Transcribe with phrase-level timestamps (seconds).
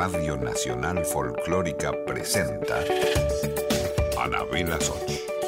[0.00, 2.82] Radio Nacional Folclórica presenta
[4.18, 5.39] Anabela Soch.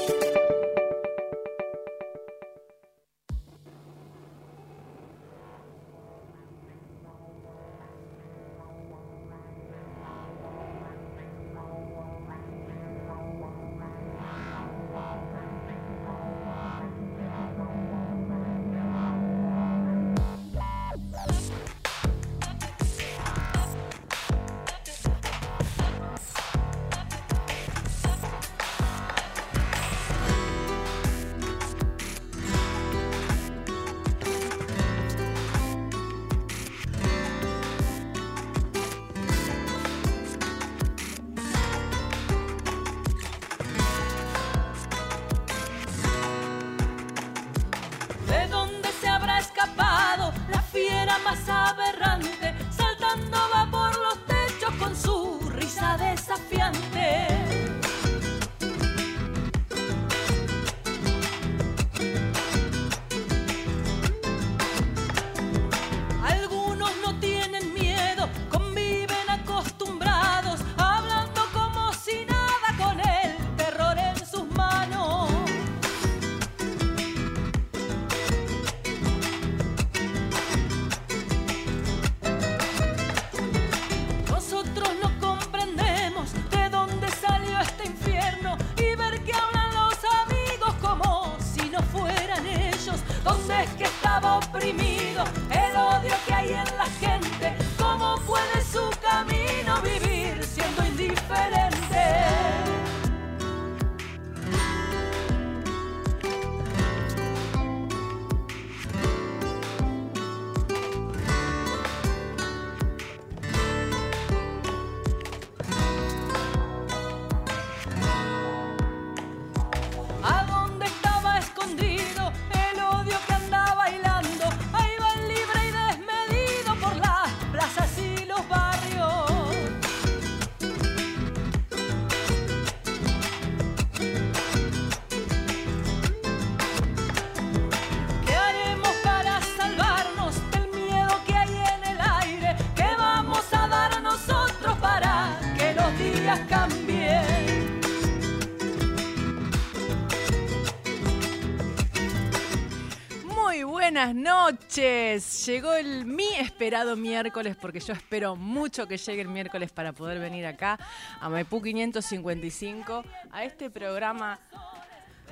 [155.46, 160.18] Llegó el mi esperado miércoles, porque yo espero mucho que llegue el miércoles para poder
[160.18, 160.78] venir acá
[161.20, 164.40] a Maipú 555, a este programa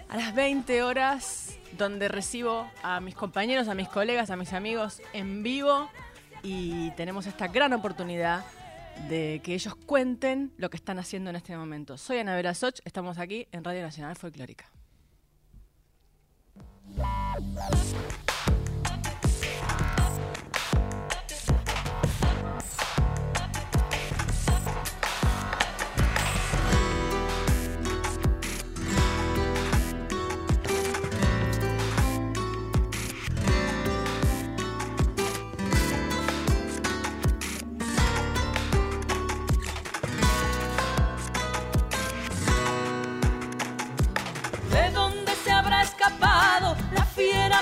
[0.09, 5.03] a las 20 horas, donde recibo a mis compañeros, a mis colegas, a mis amigos
[5.13, 5.89] en vivo
[6.43, 8.45] y tenemos esta gran oportunidad
[9.09, 11.97] de que ellos cuenten lo que están haciendo en este momento.
[11.99, 14.71] Soy Ana Vera Soch, estamos aquí en Radio Nacional Folclórica.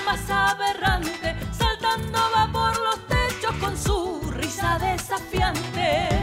[0.08, 6.17] Más aberrante, saltando va por los techos con su risa desafiante.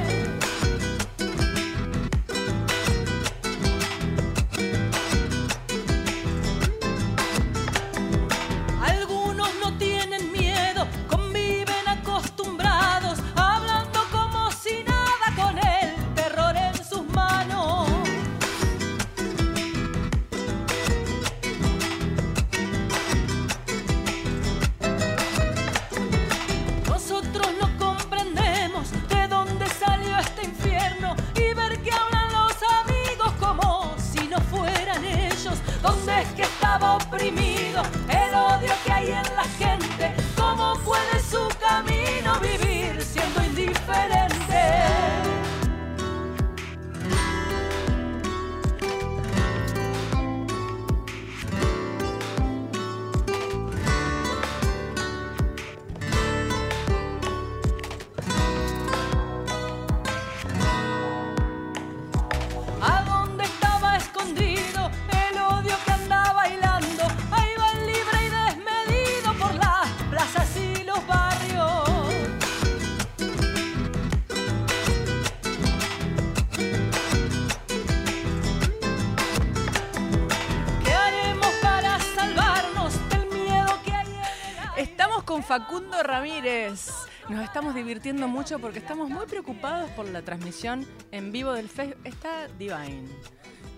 [85.58, 86.92] Facundo Ramírez.
[87.30, 92.02] Nos estamos divirtiendo mucho porque estamos muy preocupados por la transmisión en vivo del Facebook.
[92.04, 93.08] Está Divine.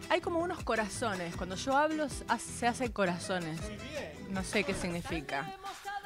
[0.10, 1.36] Hay como unos corazones.
[1.36, 3.60] Cuando yo hablo se hacen corazones.
[4.32, 5.54] No sé qué significa.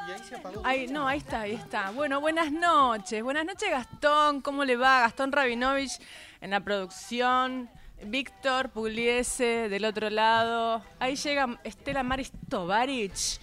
[0.09, 0.61] Y ahí se apagó.
[0.89, 1.91] No, ahí está, ahí está.
[1.91, 3.23] Bueno, buenas noches.
[3.23, 4.41] Buenas noches, Gastón.
[4.41, 4.99] ¿Cómo le va?
[4.99, 6.01] Gastón Rabinovich
[6.41, 7.69] en la producción.
[8.03, 10.83] Víctor Pugliese del otro lado.
[10.99, 13.39] Ahí llega Estela Maris Tovarich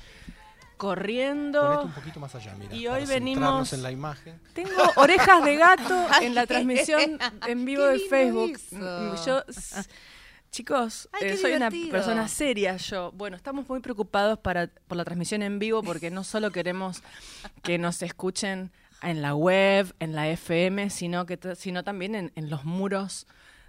[0.78, 1.60] corriendo.
[1.62, 2.74] Ponete un poquito más allá, mira.
[2.74, 3.34] Y hoy para venimos-
[3.68, 4.40] centrarnos en la imagen.
[4.54, 8.52] Tengo orejas de gato en la transmisión en vivo Qué de lindo Facebook.
[9.14, 9.26] eso.
[9.26, 9.42] Yo,
[10.50, 13.12] chicos, Ay, eh, soy una persona seria yo.
[13.12, 17.02] Bueno, estamos muy preocupados para, por la transmisión en vivo porque no solo queremos
[17.62, 18.72] que nos escuchen
[19.02, 23.26] en la web, en la FM, sino que sino también en, en los muros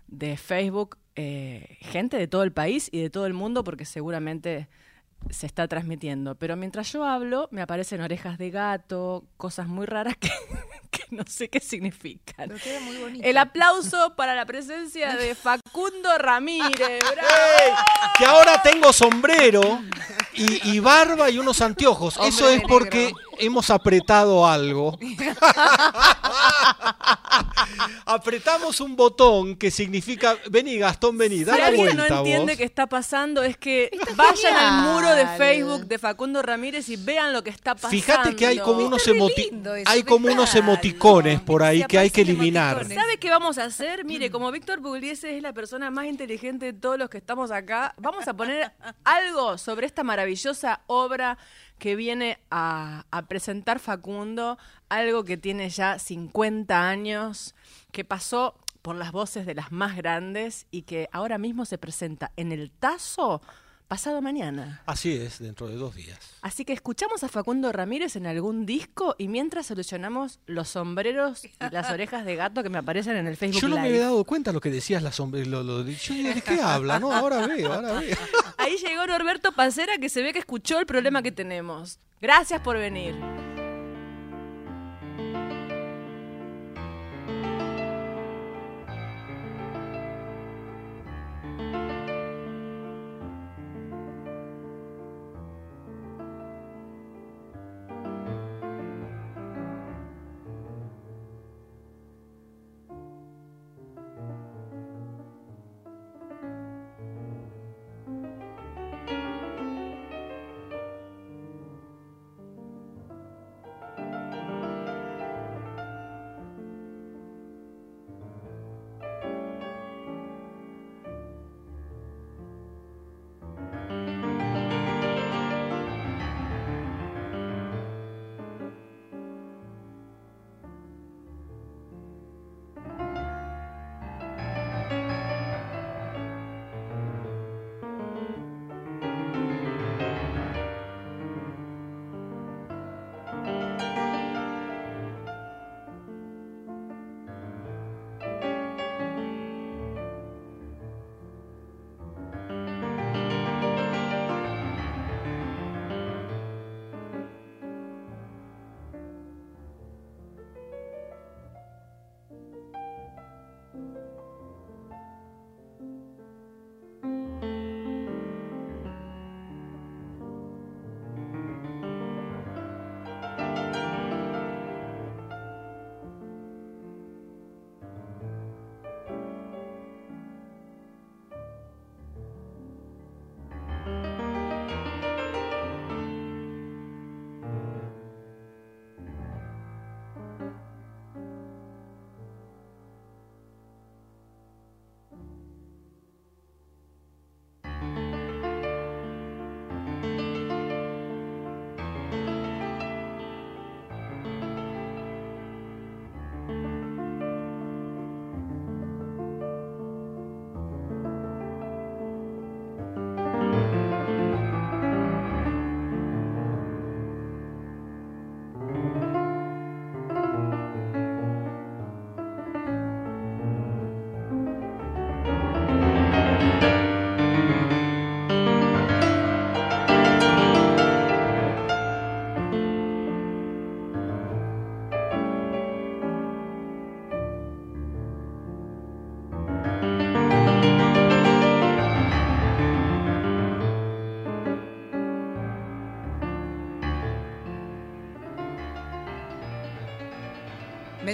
[0.08, 4.70] de Facebook, eh, gente de todo el país y de todo el mundo, porque seguramente
[5.30, 6.36] se está transmitiendo.
[6.36, 10.30] Pero mientras yo hablo, me aparecen orejas de gato, cosas muy raras que,
[10.92, 12.48] que no sé qué significan.
[12.50, 13.28] Pero queda muy bonito.
[13.28, 17.04] El aplauso para la presencia de Facundo Ramírez.
[17.12, 17.30] ¡Bravo!
[17.66, 17.74] ¡Ey!
[18.18, 19.82] Que ahora tengo sombrero
[20.34, 22.18] y, y barba y unos anteojos.
[22.18, 23.20] Hombre Eso es porque negro.
[23.40, 24.98] hemos apretado algo.
[28.06, 32.58] Apretamos un botón que significa, vení Gastón, vení, da Si la alguien vuelta no entiende
[32.58, 36.96] qué está pasando, es que Está vayan al muro de Facebook de Facundo Ramírez y
[36.96, 37.90] vean lo que está pasando.
[37.92, 40.74] Fíjate que hay como unos, Está re emoti- lindo eso, hay como unos dejalo.
[40.74, 42.74] emoticones por ahí que hay que eliminar.
[42.78, 42.98] emoticones.
[43.04, 44.06] ¿Sabe qué vamos a hacer?
[44.06, 47.94] Mire, como Víctor Pugliese es la persona más inteligente de todos los que estamos acá,
[47.98, 48.72] vamos a poner
[49.04, 51.38] algo sobre esta maravillosa obra
[51.80, 54.58] que viene a, a presentar Facundo,
[54.90, 57.56] algo que tiene ya 50 años,
[57.92, 62.32] que pasó por las voces de las más grandes y que ahora mismo se presenta
[62.38, 63.42] en el Tazo
[63.90, 64.84] pasado mañana.
[64.86, 66.20] Así es, dentro de dos días.
[66.44, 71.52] Así que escuchamos a Facundo Ramírez en algún disco y mientras solucionamos los sombreros y
[71.72, 74.24] las orejas de gato que me aparecen en el Facebook Yo no me había dado
[74.26, 75.44] cuenta lo que decías la sombra.
[75.44, 77.00] Lo, lo- yo ¿de qué habla?
[77.00, 78.16] No, ahora veo, ahora veo.
[78.70, 82.00] Ahí llegó Norberto Pacera que se ve que escuchó el problema que tenemos.
[82.22, 83.16] Gracias por venir.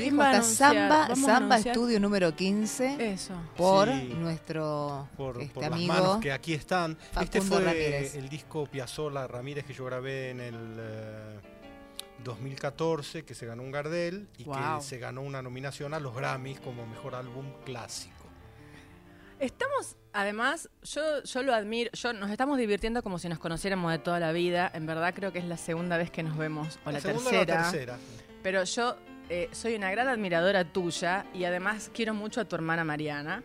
[0.05, 0.43] ¿Quién va a está?
[0.73, 1.57] Samba, Samba.
[1.57, 3.33] Estudio número 15 Eso.
[3.57, 4.13] por Sí.
[4.17, 5.93] nuestro por, este por las amigo.
[5.93, 6.97] manos que aquí están.
[7.21, 8.15] este fue Ramírez.
[8.15, 11.39] el disco Piazzolla Ramírez que yo grabé en el eh,
[12.23, 14.77] 2014, que se ganó un Gardel y Wow.
[14.79, 18.13] que se ganó una nominación a los Grammys como mejor álbum clásico.
[19.39, 23.99] Estamos, además, yo, yo lo admiro, yo nos estamos divirtiendo como si nos conociéramos de
[23.99, 24.71] toda la vida.
[24.73, 27.53] En verdad creo que es la segunda vez que nos vemos, o la, segunda tercera.
[27.53, 27.97] o la tercera.
[28.41, 28.95] Pero yo
[29.29, 33.43] eh, soy una gran admiradora tuya y además quiero mucho a tu hermana Mariana,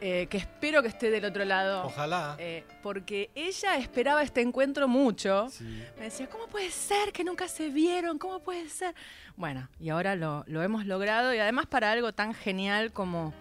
[0.00, 1.84] eh, que espero que esté del otro lado.
[1.84, 2.34] Ojalá.
[2.38, 5.48] eh, porque ella esperaba este encuentro mucho.
[5.50, 5.64] Sí.
[5.98, 8.18] Me decía, ¿cómo puede ser que nunca se vieron?
[8.18, 8.94] ¿Cómo puede ser?
[9.36, 13.34] Bueno, y ahora lo, lo hemos logrado y además para algo tan genial como,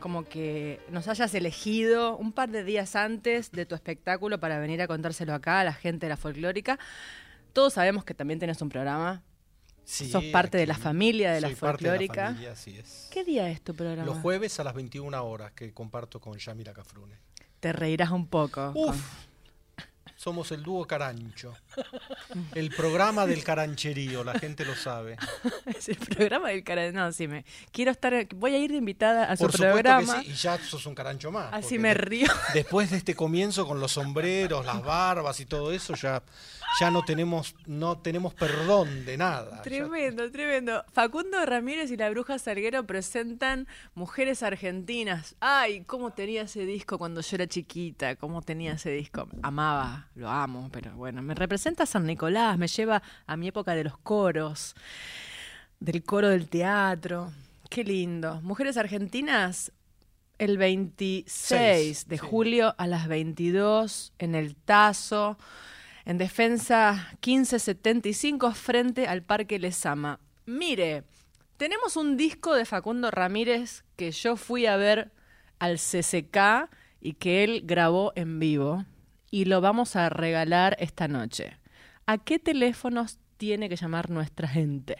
[0.00, 4.80] como que nos hayas elegido un par de días antes de tu espectáculo para venir
[4.80, 6.78] a contárselo acá a la gente de la folclórica.
[7.52, 9.22] Todos sabemos que también tienes un programa.
[9.90, 12.26] Sí, Sos parte de la familia de la de folclórica.
[12.26, 13.08] familia, así es.
[13.10, 14.04] ¿Qué día es tu programa?
[14.04, 17.14] Los jueves a las 21 horas que comparto con Yamila Cafrune.
[17.58, 18.70] Te reirás un poco.
[18.74, 19.28] Uf, con-
[20.14, 21.54] somos el dúo Carancho.
[22.54, 25.16] El programa del carancherío, la gente lo sabe.
[25.66, 26.90] Es el programa del cara.
[26.92, 27.44] No, sí, me.
[27.72, 28.26] Quiero estar.
[28.34, 30.18] Voy a ir de invitada a su Por supuesto programa.
[30.18, 31.48] que sí, y ya sos un carancho más.
[31.54, 32.26] Así me río.
[32.52, 36.22] Después de este comienzo con los sombreros, las barbas y todo eso, ya,
[36.80, 39.56] ya no tenemos, no tenemos perdón de nada.
[39.56, 40.84] Ya- Tremendo, tremendo.
[40.92, 45.34] Facundo Ramírez y la Bruja Salguero presentan Mujeres Argentinas.
[45.40, 49.28] Ay, cómo tenía ese disco cuando yo era chiquita, cómo tenía ese disco.
[49.42, 53.74] Amaba, lo amo, pero bueno, me representa a San Nicolás, me lleva a mi época
[53.74, 54.74] de los coros,
[55.80, 57.32] del coro del teatro.
[57.70, 58.40] Qué lindo.
[58.42, 59.72] Mujeres Argentinas,
[60.38, 62.24] el 26 Seis, de sí.
[62.26, 65.36] julio a las 22 en el Tazo,
[66.08, 70.20] en defensa 1575 frente al Parque Lesama.
[70.46, 71.04] Mire,
[71.58, 75.12] tenemos un disco de Facundo Ramírez que yo fui a ver
[75.58, 76.70] al CCK
[77.02, 78.86] y que él grabó en vivo
[79.30, 81.58] y lo vamos a regalar esta noche.
[82.06, 84.96] ¿A qué teléfonos tiene que llamar nuestra gente?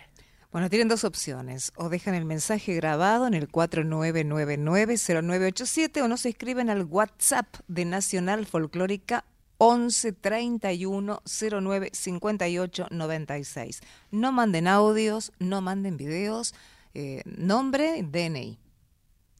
[0.52, 1.72] Bueno, tienen dos opciones.
[1.76, 8.44] O dejan el mensaje grabado en el 4999-0987 o nos escriben al WhatsApp de Nacional
[8.44, 9.24] Folclórica
[9.58, 13.80] 11 31 09 58 96.
[14.10, 16.54] No manden audios, no manden videos,
[16.94, 18.58] eh, nombre, DNI.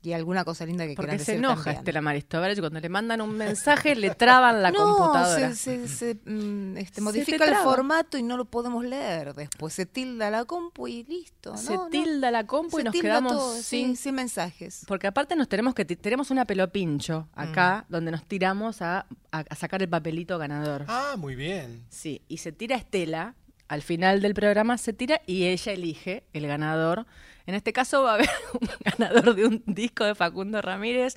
[0.00, 1.76] Y alguna cosa linda que Porque quieran se decir enoja también.
[1.78, 5.54] Estela Maristovarich cuando le mandan un mensaje le traban la no, computadora.
[5.54, 9.34] se, se- se, mm, este, Se modifica el formato y no lo podemos leer.
[9.34, 11.56] Después se tilda la compu y listo.
[11.56, 11.88] Se No, no.
[11.90, 14.84] tilda la compu y nos quedamos todo, sin sin mensajes.
[14.86, 19.00] Porque aparte nos tenemos que ti- tenemos una pelopincho acá donde nos tiramos a,
[19.32, 20.84] a- a sacar el papelito ganador.
[20.86, 21.84] Ah, muy bien.
[21.88, 23.34] Sí, y se tira Estela,
[23.66, 27.04] al final del programa se tira y ella elige el ganador.
[27.48, 28.28] En este caso va a haber
[28.60, 31.16] un ganador de un disco de Facundo Ramírez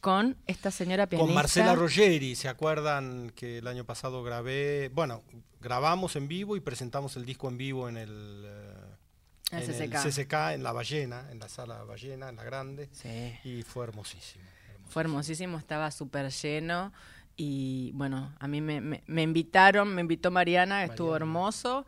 [0.00, 1.26] con esta señora pianista.
[1.26, 4.88] Con Marcela Ruggeri, ¿se acuerdan que el año pasado grabé?
[4.94, 5.22] Bueno,
[5.60, 8.74] grabamos en vivo y presentamos el disco en vivo en el, eh,
[9.52, 9.94] El en CCK.
[10.06, 12.88] el CCK, en La Ballena, en la sala Ballena, en la grande.
[12.92, 13.34] Sí.
[13.44, 14.42] Y fue hermosísimo.
[14.44, 14.88] hermosísimo.
[14.90, 16.90] Fue hermosísimo, estaba súper lleno.
[17.36, 21.84] Y bueno, a mí me, me- me invitaron, me invitó Mariana, estuvo hermoso.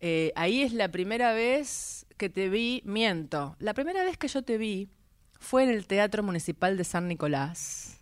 [0.00, 4.42] Eh, ahí es la primera vez que te vi, miento, la primera vez que yo
[4.42, 4.88] te vi
[5.40, 7.96] fue en el Teatro Municipal de San Nicolás,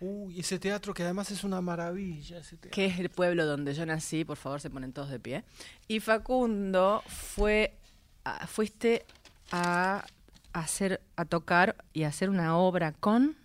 [0.00, 2.38] Uy, ese teatro que además es una maravilla.
[2.38, 2.70] Ese teatro.
[2.70, 5.42] que es el pueblo donde yo nací, por favor se ponen todos de pie.
[5.88, 7.74] Y Facundo fue,
[8.22, 9.04] a- fuiste
[9.50, 10.06] a
[10.52, 13.36] hacer, a tocar y a hacer una obra con,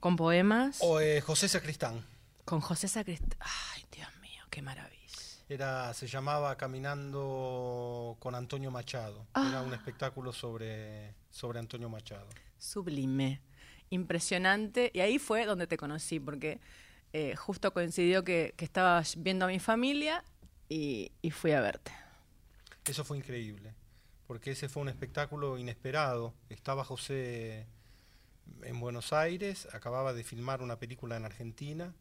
[0.00, 0.78] con poemas.
[0.80, 2.02] O eh, José Sacristán.
[2.46, 3.36] Con José Sacristán.
[3.40, 5.01] Ay, Dios mío, qué maravilla.
[5.52, 9.26] Era, se llamaba Caminando con Antonio Machado.
[9.34, 9.46] Ah.
[9.50, 12.26] Era un espectáculo sobre, sobre Antonio Machado.
[12.56, 13.42] Sublime.
[13.90, 14.90] Impresionante.
[14.94, 16.58] Y ahí fue donde te conocí, porque
[17.12, 20.24] eh, justo coincidió que, que estaba viendo a mi familia
[20.70, 21.92] y, y fui a verte.
[22.86, 23.74] Eso fue increíble,
[24.26, 26.32] porque ese fue un espectáculo inesperado.
[26.48, 27.66] Estaba José
[28.62, 31.92] en Buenos Aires, acababa de filmar una película en Argentina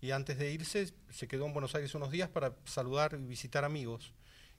[0.00, 3.64] y antes de irse se quedó en Buenos Aires unos días para saludar y visitar
[3.64, 4.12] amigos.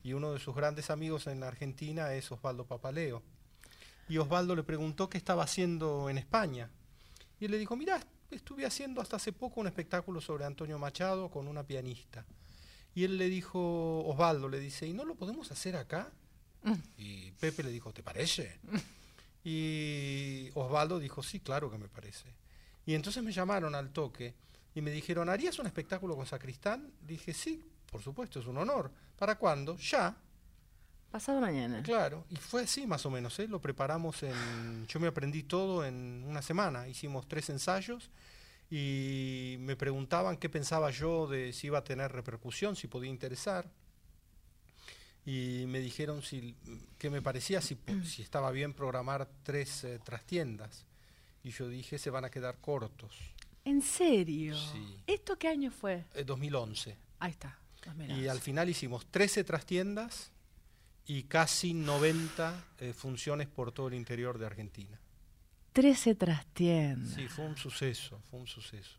[0.04, 3.24] Y uno de sus grandes amigos en Argentina es Osvaldo Papaleo.
[4.10, 6.70] Y Osvaldo le preguntó qué estaba haciendo en España.
[7.40, 8.00] Y él le dijo, mira,
[8.32, 12.26] estuve haciendo hasta hace poco un espectáculo sobre Antonio Machado con una pianista.
[12.96, 16.12] Y él le dijo, Osvaldo le dice, ¿y no lo podemos hacer acá?
[16.98, 18.60] Y Pepe le dijo, ¿te parece?
[19.50, 22.26] Y Osvaldo dijo, sí, claro que me parece.
[22.86, 24.34] Y entonces me llamaron al toque
[24.78, 26.94] y me dijeron, ¿harías un espectáculo con Sacristán?
[27.02, 28.92] Dije, sí, por supuesto, es un honor.
[29.18, 29.76] ¿Para cuándo?
[29.78, 30.16] Ya.
[31.10, 31.82] Pasado mañana.
[31.82, 33.48] Claro, y fue así más o menos, ¿eh?
[33.48, 34.86] lo preparamos en...
[34.86, 38.12] Yo me aprendí todo en una semana, hicimos tres ensayos
[38.70, 43.68] y me preguntaban qué pensaba yo de si iba a tener repercusión, si podía interesar.
[45.26, 46.56] Y me dijeron si,
[47.00, 50.86] qué me parecía, si, si estaba bien programar tres eh, trastiendas.
[51.42, 53.34] Y yo dije, se van a quedar cortos.
[53.70, 54.56] ¿En serio?
[54.58, 54.98] Sí.
[55.08, 56.06] ¿Esto qué año fue?
[56.16, 56.98] Eh, 2011.
[57.20, 57.60] Ahí está.
[57.86, 58.22] los mirados.
[58.24, 60.32] Y al final hicimos 13 trastiendas
[61.06, 65.00] y casi 90 eh, funciones por todo el interior de Argentina.
[65.74, 67.14] 13 trastiendas.
[67.14, 68.98] Sí, fue un suceso, fue un suceso.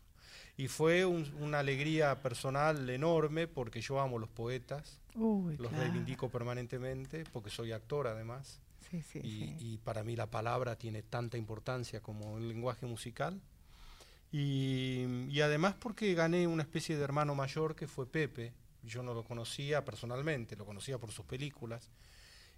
[0.57, 5.83] Y fue un- una alegría personal enorme porque yo amo los poetas, Uy, los claro.
[5.85, 8.59] reivindico permanentemente porque soy actor además.
[8.89, 9.55] Sí, sí, y, sí.
[9.59, 13.39] y para mí la palabra tiene tanta importancia como el lenguaje musical.
[14.31, 18.53] Y, además porque gané una especie de hermano mayor que fue Pepe.
[18.83, 21.89] Yo no lo conocía personalmente, lo conocía por sus películas.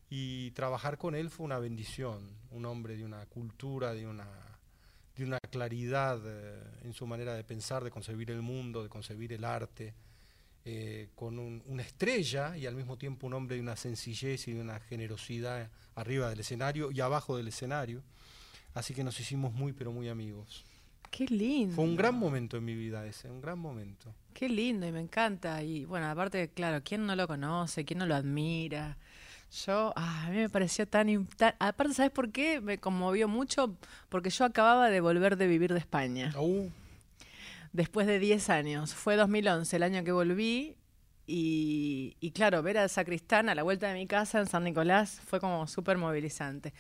[0.10, 2.36] Y trabajar con él fue una bendición.
[2.52, 4.28] Un hombre de una cultura, de una,
[5.16, 9.34] de una claridad eh, en su manera de pensar, de concebir el mundo, de concebir
[9.34, 9.94] el arte.
[10.64, 14.54] eh, con un- una estrella y al mismo tiempo un hombre de una sencillez y
[14.54, 18.04] de una generosidad arriba del escenario y abajo del escenario.
[18.76, 20.64] Así que nos hicimos muy, pero muy amigos.
[21.12, 21.76] Qué lindo.
[21.76, 24.16] Fue un gran momento en mi vida ese, un gran momento.
[24.34, 25.62] Qué lindo y me encanta.
[25.62, 27.84] Y bueno, aparte, claro, ¿quién no lo conoce?
[27.84, 28.98] ¿Quién no lo admira?
[29.66, 31.28] Yo, ah, a mí me pareció tan,
[31.60, 32.62] Aparte, ¿sabes por qué?
[32.62, 33.76] Me conmovió mucho
[34.08, 36.34] porque yo acababa de volver de vivir de España.
[36.40, 36.70] Uh,
[37.74, 38.94] Después de 10 años.
[38.94, 40.78] Fue 2011 el año que volví.
[41.28, 45.22] Y, y claro, ver a Sacristán a la vuelta de mi casa en San Nicolás
[45.26, 46.74] fue como súper movilizante.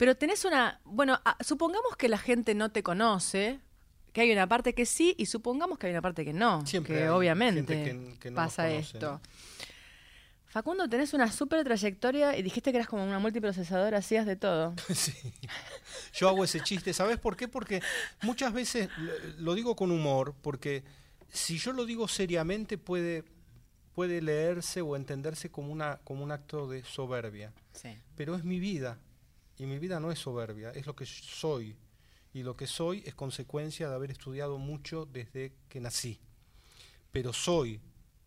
[0.00, 0.80] Pero tenés una.
[0.84, 3.60] Bueno, ah, supongamos que la gente no te conoce,
[4.14, 6.64] que hay una parte que sí, y supongamos que hay una parte que no.
[6.66, 9.20] Siempre que hay obviamente gente que- que no nos pasa esto.
[10.46, 14.74] Facundo, tenés una súper trayectoria y dijiste que eras como una multiprocesadora, hacías de todo.
[14.94, 15.12] Sí.
[16.14, 17.46] Yo hago ese chiste, ¿sabes por qué?
[17.46, 17.82] Porque
[18.22, 20.82] muchas veces lo, lo digo con humor, porque
[21.28, 23.22] si yo lo digo seriamente puede,
[23.94, 27.52] puede leerse o entenderse como, una, como un acto de soberbia.
[27.74, 27.96] Sí.
[28.16, 28.98] Pero es mi vida,
[29.62, 31.76] y mi vida no es soberbia, es lo que soy.
[32.32, 36.18] Y lo que soy es consecuencia de haber estudiado mucho desde que nací.
[37.10, 37.80] Pero soy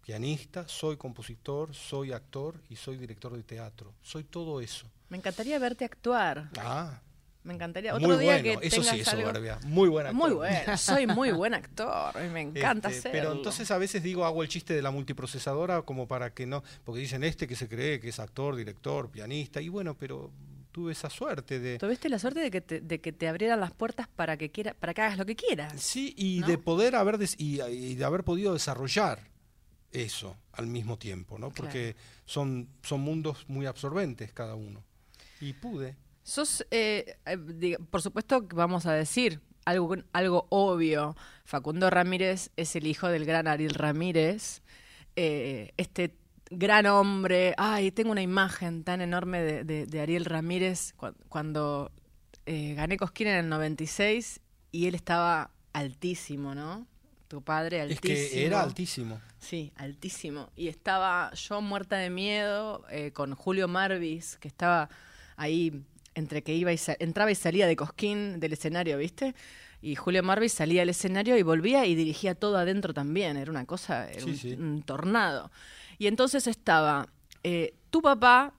[0.06, 3.94] pianista, soy compositor, soy actor y soy director de teatro.
[4.02, 4.86] Soy todo eso.
[5.10, 6.50] Me encantaría verte actuar.
[6.60, 7.02] Ah,
[7.44, 7.94] Me encantaría.
[7.96, 9.60] muy Otro día bueno, que eso sí es algo- soberbia.
[9.66, 10.12] Muy buena.
[10.12, 13.20] Muy bueno, soy muy buen actor y me encanta Este, hacerlo.
[13.30, 16.62] pero entonces a veces digo, hago el chiste de la multiprocesadora como para que no,
[16.84, 20.30] porque dicen este que se cree que es actor, director, pianista, y bueno, pero
[20.74, 21.78] tuve esa suerte de...
[21.78, 24.74] Tuviste la suerte de que te, de que te abrieran las puertas para que quiera,
[24.74, 25.82] para que hagas lo que quieras.
[25.82, 26.48] Sí, y ¿no?
[26.48, 29.30] de poder haber des- y, y de haber podido desarrollar
[29.92, 31.52] eso al mismo tiempo, ¿no?
[31.52, 34.84] Porque son, son mundos muy absorbentes cada uno.
[35.40, 35.96] Y pude.
[36.24, 41.16] Sos, eh, eh, por supuesto que vamos a decir algo, algo obvio.
[41.46, 44.62] Facundo Ramírez es el hijo del gran Ariel Ramírez.
[45.16, 46.16] eh, este
[46.58, 47.54] gran hombre.
[47.58, 51.92] Ay, tengo una imagen tan enorme de, de- de Ariel Ramírez cu- cuando
[52.46, 54.40] eh, gané Cosquín en el 96
[54.72, 56.88] y él estaba altísimo, ¿no?
[57.28, 58.06] Tu padre Es altísimo.
[58.32, 59.22] que era altísimo.
[59.40, 60.50] Sí, altísimo.
[60.56, 64.90] Y estaba yo muerta de miedo eh, con Julio Marvis, que estaba
[65.36, 65.82] ahí
[66.16, 69.34] entre que iba y entraba y salía de Cosquín del escenario, ¿viste?
[69.82, 73.36] Y Julio Marvis salía del escenario y volvía y dirigía todo adentro también.
[73.36, 74.54] Era una cosa, era Sí, un, sí.
[74.54, 75.52] un tornado.
[75.98, 77.08] Y entonces estaba
[77.44, 78.54] eh, tu papá,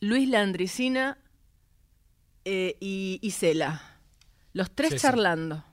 [0.00, 1.18] Luis Landricina
[2.44, 3.98] eh, y, y Cela.
[4.52, 5.02] Los tres Sí, sí.
[5.02, 5.64] charlando.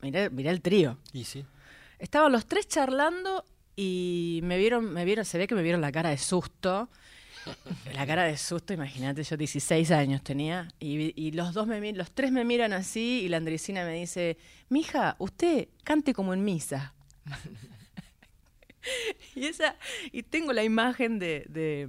[0.00, 0.98] Mirá, mirá el trío.
[1.12, 1.44] Y sí.
[1.98, 3.44] Estaban los tres charlando
[3.76, 6.88] y me vieron, me vieron, se ve que me vieron la cara de susto.
[7.94, 10.68] La cara de susto, imagínate, yo 16 años tenía.
[10.80, 14.36] Y, y los dos me los tres me miran así y la Andresina me dice,
[14.68, 16.94] mija, usted cante como en misa.
[19.34, 19.76] y esa,
[20.12, 21.88] y tengo la imagen de, de,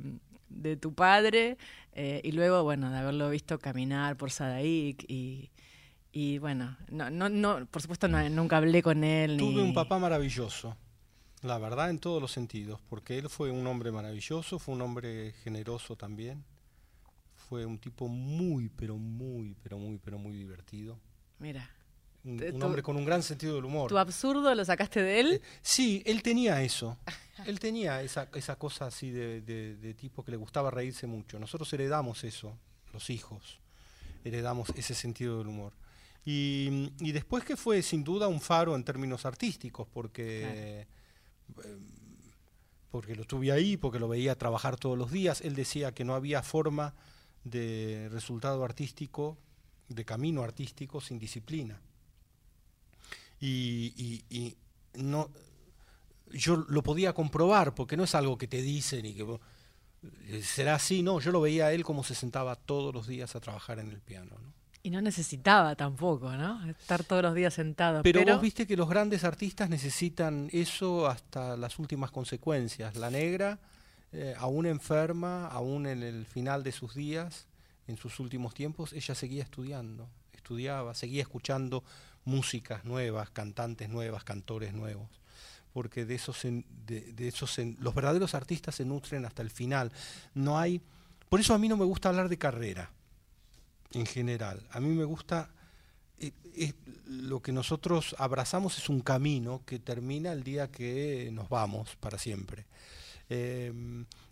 [0.50, 1.58] de tu padre,
[1.94, 5.50] eh, y luego, bueno, de haberlo visto caminar por Sadaik y.
[6.12, 9.38] Y bueno, no, no, no, por supuesto no, nunca hablé con él.
[9.38, 9.70] Tuve ni...
[9.70, 10.76] un papá maravilloso,
[11.44, 15.34] la verdad en todos los sentidos, porque él fue un hombre maravilloso, fue un hombre
[15.44, 16.44] generoso también,
[17.36, 21.00] fue un tipo muy, pero muy, pero muy, pero muy divertido,
[21.40, 21.70] Mira,
[22.30, 23.90] un, hombre con un gran sentido del humor.
[23.90, 25.34] tu absurdo lo sacaste de él.
[25.34, 26.98] Eh, Sí, él tenía eso,
[27.46, 31.40] él tenía esa, esa cosa así de, de- de tipo que le gustaba reírse mucho.
[31.40, 32.58] Nosotros heredamos eso,
[32.94, 33.60] los hijos,
[34.24, 35.74] heredamos ese sentido del humor.
[36.26, 40.86] Y, y después que fue sin duda un faro en términos artísticos, porque
[41.64, 41.78] eh,
[42.92, 45.42] porque lo tuve ahí, porque lo veía trabajar todos los días.
[45.42, 46.96] Él decía que no había forma
[47.44, 49.38] de resultado artístico,
[49.88, 51.80] de camino artístico sin disciplina.
[53.40, 53.94] Y,
[54.30, 54.58] y- y
[55.02, 55.30] no,
[56.32, 59.26] yo lo podía comprobar, porque no es algo que te dicen y que
[60.28, 63.36] eh, será así, no, yo lo veía a él como se sentaba todos los días
[63.36, 64.32] a trabajar en el piano.
[64.42, 64.54] ¿no?
[64.84, 66.70] Y no necesitaba tampoco, ¿no?
[66.70, 68.02] Estar todos los días sentado.
[68.04, 72.96] Pero, Pero, vos viste que los grandes artistas necesitan eso hasta las últimas consecuencias.
[72.96, 73.60] La negra,
[74.14, 77.48] eh, aún enferma, aún en el final de sus días,
[77.88, 81.84] en sus últimos tiempos, ella seguía estudiando, estudiaba, seguía escuchando
[82.30, 85.10] músicas nuevas, cantantes nuevas, cantores nuevos.
[85.74, 89.92] Porque de esos, se- de, esos los verdaderos artistas se nutren hasta el final.
[90.34, 90.82] No hay,
[91.30, 92.92] por eso a mí no me gusta hablar de carrera
[93.94, 94.66] en general.
[94.72, 95.50] A mí me gusta
[96.20, 96.74] eh,
[97.06, 102.18] lo que nosotros abrazamos es un camino que termina el día que nos vamos para
[102.18, 102.66] siempre.
[103.30, 103.72] Eh,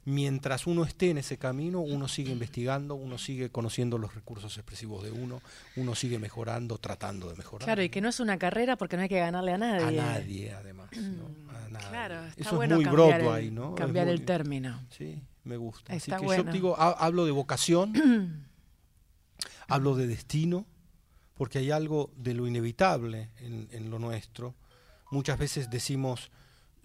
[0.09, 5.03] mientras uno esté en ese camino, uno sigue investigando, uno sigue conociendo los recursos expresivos
[5.03, 5.41] de uno,
[5.75, 7.65] uno sigue mejorando, tratando de mejorar.
[7.65, 10.53] claro, y que no es una carrera porque no hay que ganarle a a nadie.
[10.53, 10.89] además.
[10.93, 11.87] A nadie.
[11.89, 13.75] Claro, está Eso bueno es muy Broadway, el, ¿no?
[13.75, 14.79] Cambiar el término.
[14.97, 15.93] Sí, me gusta.
[15.93, 16.45] Está Así que bueno.
[16.45, 18.45] yo digo, ha- hablo de vocación,
[19.67, 20.65] hablo de destino,
[21.35, 24.55] porque hay algo de lo inevitable en, en lo nuestro.
[25.11, 26.31] Muchas veces decimos,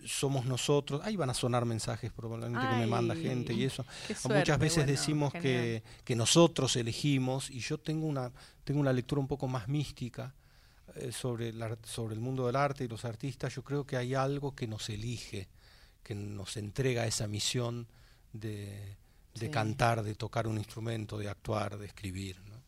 [0.05, 3.85] somos nosotros, ahí van a sonar mensajes probablemente que me manda gente y eso.
[4.25, 8.33] Muchas veces bueno, decimos que, que nosotros elegimos, y yo tengo una,
[8.65, 10.35] tengo una lectura un poco más mística
[10.97, 13.55] eh, sobre, el sobre el mundo del arte y los artistas.
[13.55, 15.49] Yo creo que hay algo que nos elige,
[16.03, 17.87] que nos entrega esa misión
[18.33, 18.97] de,
[19.35, 19.51] de Sí.
[19.51, 22.41] cantar, de tocar un instrumento, de actuar, de escribir.
[22.49, 22.62] ¿no?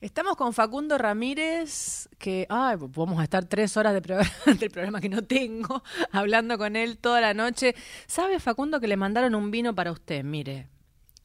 [0.00, 5.00] Estamos con Facundo Ramírez, que ay, vamos a estar tres horas de programa, del programa
[5.00, 5.82] que no tengo,
[6.12, 7.74] hablando con él toda la noche.
[8.06, 10.22] ¿Sabe, Facundo, que le mandaron un vino para usted?
[10.22, 10.68] Mire,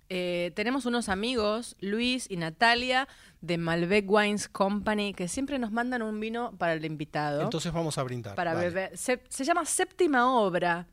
[0.07, 3.09] eh, tenemos unos amigos, Luis y Natalia,
[3.41, 7.41] de Malbec Wines Company, que siempre nos mandan un vino para el invitado.
[7.41, 8.35] Entonces vamos a brindar.
[8.35, 8.69] para Vale.
[8.69, 8.97] beber.
[8.97, 10.87] Se, se llama Séptima Obra.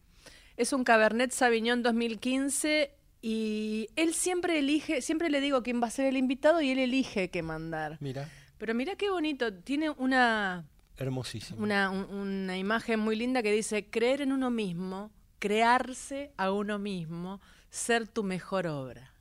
[0.57, 5.91] Es un Cabernet Sauvignon 2015 y él siempre elige, siempre le digo quién va a
[5.91, 7.97] ser el invitado y él elige qué mandar.
[8.01, 8.29] Mira,
[8.59, 10.65] Pero mira qué bonito, tiene una,
[10.97, 11.63] hermosísimo.
[11.63, 16.79] una, un- una imagen muy linda que dice creer en uno mismo, crearse a uno
[16.79, 19.13] mismo, ser tu mejor obra.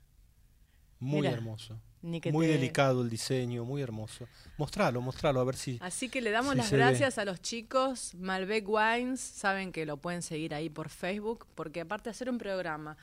[0.99, 1.79] Muy hermoso.
[2.03, 4.27] ni que Muy te- delicado el diseño, muy hermoso.
[4.57, 5.77] Mostralo, mostralo, a ver si...
[5.81, 6.77] Así que le damos las ve.
[6.77, 11.81] gracias a los chicos Malbec Wines, saben que lo pueden seguir ahí por Facebook, porque
[11.81, 12.95] aparte de hacer un programa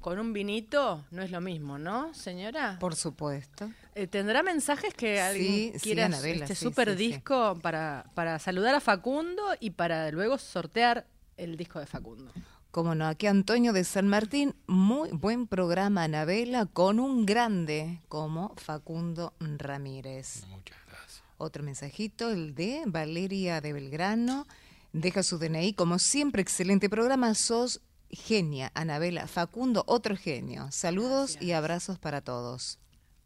[0.00, 2.78] con un vinito no es lo mismo, ¿no, señora?
[2.80, 3.70] Por supuesto.
[3.94, 7.06] Eh, ¿Tendrá mensajes que alguien Sí, sí, quiera Anabela, este sí, super sí, sí.
[7.08, 12.32] disco para, para saludar a Facundo y para luego sortear el disco de Facundo?
[12.70, 18.54] Como no, aquí Antonio de San Martín, muy buen programa, Anabela, con un grande como
[18.56, 20.44] Facundo Ramírez.
[20.48, 21.22] Muchas gracias.
[21.36, 24.46] Otro mensajito, el de Valeria de Belgrano,
[24.92, 29.26] deja su DNI, como siempre, excelente programa, sos genia, Anabela.
[29.26, 30.68] Facundo, otro genio.
[30.70, 32.78] Saludos y abrazos para todos.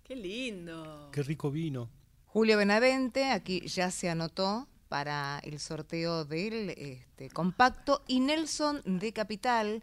[0.02, 1.10] ¡Qué lindo!
[1.12, 1.90] Qué rico vino.
[2.26, 8.02] Julio Benavente, aquí ya se anotó para el sorteo del este, compacto.
[8.06, 9.82] Y Nelson de Capital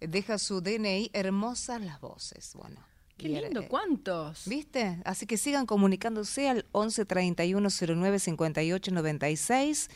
[0.00, 2.52] deja su DNI, hermosas las voces.
[2.54, 2.84] Bueno.
[3.16, 3.60] ¡Qué lindo!
[3.60, 4.46] eh, ¿Cuántos?
[4.46, 5.00] ¿Viste?
[5.04, 9.90] Así que sigan comunicándose al 11 31 09 58 96.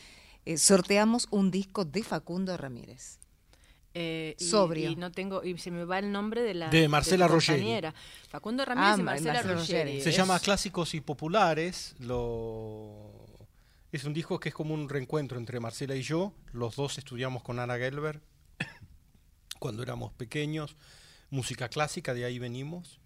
[0.44, 3.18] Eh, sorteamos un disco de Facundo Ramírez.
[3.96, 4.90] Eh, y, Sobrio.
[4.90, 7.94] Y no tengo, y se me va el nombre de la De Marcela compañera.
[8.28, 9.90] Facundo Ramírez Ah, y Marcela, Marcela.
[10.02, 11.94] Se Es- llama Clásicos y Populares.
[12.00, 13.12] Lo...
[13.92, 16.32] Es un disco que es como un reencuentro entre Marcela y yo.
[16.52, 18.20] Los dos estudiamos con Ana Gelber
[19.60, 20.76] cuando éramos pequeños.
[21.30, 22.98] Música clásica, de ahí venimos.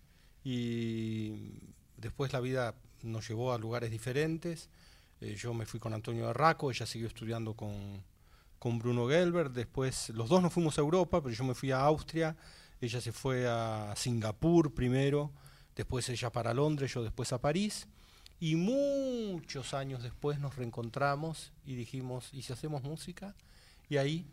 [0.45, 1.61] Y
[1.99, 4.71] después la vida nos llevó a lugares diferentes.
[5.21, 8.03] Eh, yo me fui con Antonio Arraco, ella siguió estudiando con,
[8.59, 9.51] con Bruno Gelber.
[9.51, 12.37] Después los dos nos fuimos a Europa, pero yo me fui a Austria.
[12.81, 15.33] Ella se fue a Singapur primero,
[15.75, 17.89] después ella para Londres, yo después a París.
[18.41, 23.35] Y muchos años después nos reencontramos y dijimos, ¿y si hacemos música?
[23.89, 24.27] Y ahí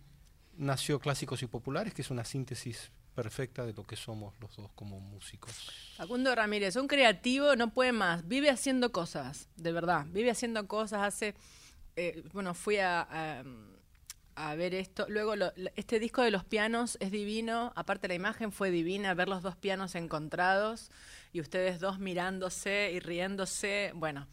[0.58, 4.70] nació Clásicos y Populares, que es una síntesis perfecta de lo que somos los dos
[4.76, 5.72] como músicos.
[5.96, 11.02] Facundo Ramírez, un creativo, no puede más, vive haciendo cosas, de verdad, vive haciendo cosas,
[11.02, 11.34] hace,
[11.96, 13.44] eh, bueno, fui a, a,
[14.36, 18.52] a ver esto, luego lo- este disco de los pianos es divino, aparte la imagen
[18.52, 20.92] fue divina, ver los dos pianos encontrados
[21.34, 24.28] y ustedes dos mirándose y riéndose, bueno,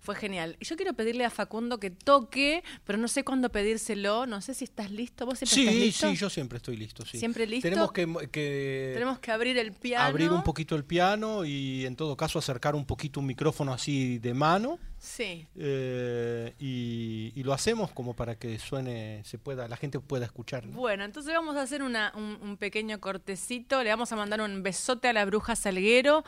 [0.00, 0.56] fue genial.
[0.60, 4.26] Y yo quiero pedirle a Facundo que toque, pero no sé cuándo pedírselo.
[4.26, 5.26] No sé si estás listo.
[5.26, 6.10] ¿Vos siempre estás Sí, listo?
[6.10, 7.04] sí, yo siempre estoy listo.
[7.04, 7.18] Sí.
[7.18, 7.68] ¿Siempre listo?
[7.68, 10.04] Tenemos que, que Tenemos que abrir el piano.
[10.06, 14.18] abrir un poquito el piano y en todo caso acercar un poquito un micrófono así
[14.20, 15.46] de mano Sí.
[15.56, 20.66] eh, y, y lo hacemos como para que suene, se pueda, la gente pueda escuchar.
[20.66, 20.76] ¿no?
[20.76, 23.82] Bueno, entonces vamos a hacer una- un, un pequeño cortecito.
[23.82, 26.24] Le vamos a mandar un besote a la bruja Salguero.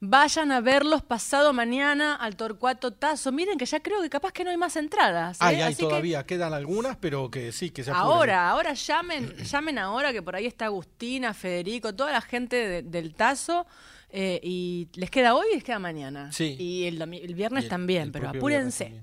[0.00, 3.32] Vayan a verlos pasado mañana al Torcuato Tazo.
[3.32, 5.36] Miren que ya creo que capaz que no hay más entradas.
[5.36, 5.44] ¿eh?
[5.44, 8.06] Ay, hay Así que todavía, quedan algunas, pero que sí, que se apuren.
[8.06, 12.82] Ahora, ahora llamen, llamen ahora que por ahí está Agustina, Federico, toda la gente de-
[12.82, 13.66] del Tazo.
[14.10, 16.30] Eh, y les queda hoy y les queda mañana.
[16.32, 16.56] Sí.
[16.58, 19.02] Y el, el viernes Y el- también, el pero apúrense.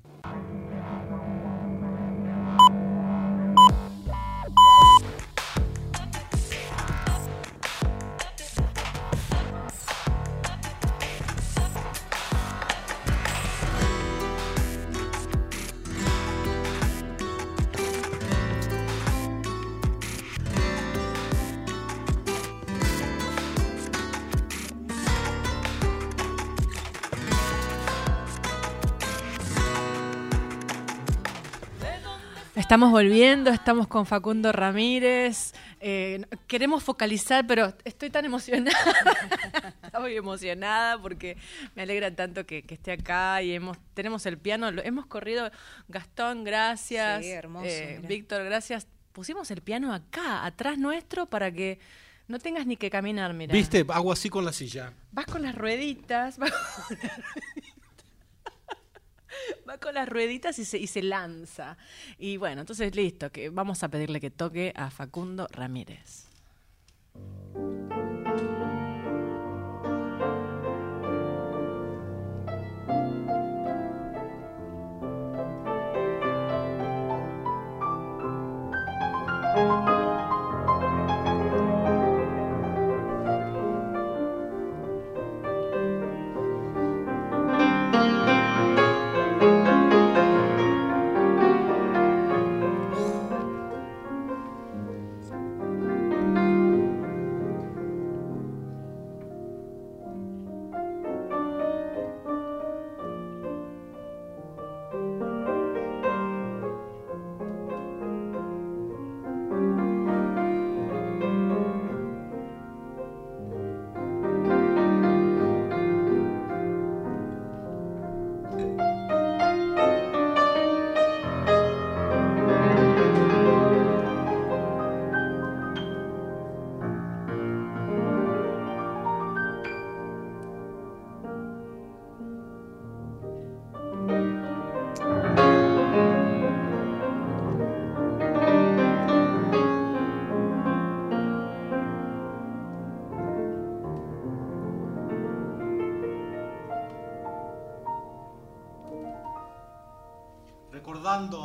[32.63, 35.52] Estamos volviendo, estamos con Facundo Ramírez.
[35.82, 38.78] eh, queremos focalizar, pero estoy tan emocionada.
[39.84, 41.38] Estoy emocionada porque
[41.76, 44.71] me alegra tanto que, que esté acá y hemos tenemos el piano.
[44.71, 45.52] lo- hemos corrido.
[45.88, 47.23] Gastón, gracias.
[47.23, 47.99] Sí, hermoso, Eh.
[48.08, 48.88] Víctor, gracias.
[49.12, 51.80] Pusimos el piano acá, atrás nuestro, para que
[52.28, 53.54] no tengas ni que caminar, mira.
[53.54, 53.86] ¿Viste?
[53.89, 54.93] Hago así con la silla.
[55.12, 57.26] Vas con las rueditas, vas con las rueditas,
[59.69, 61.78] va con las rueditas y se, y se lanza.
[62.17, 66.28] Y bueno, entonces listo, que vamos a pedirle que toque a Facundo Ramírez.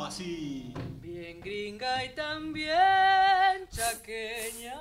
[0.09, 2.73] Así Bien gringa y también
[3.69, 4.73] chaqueña.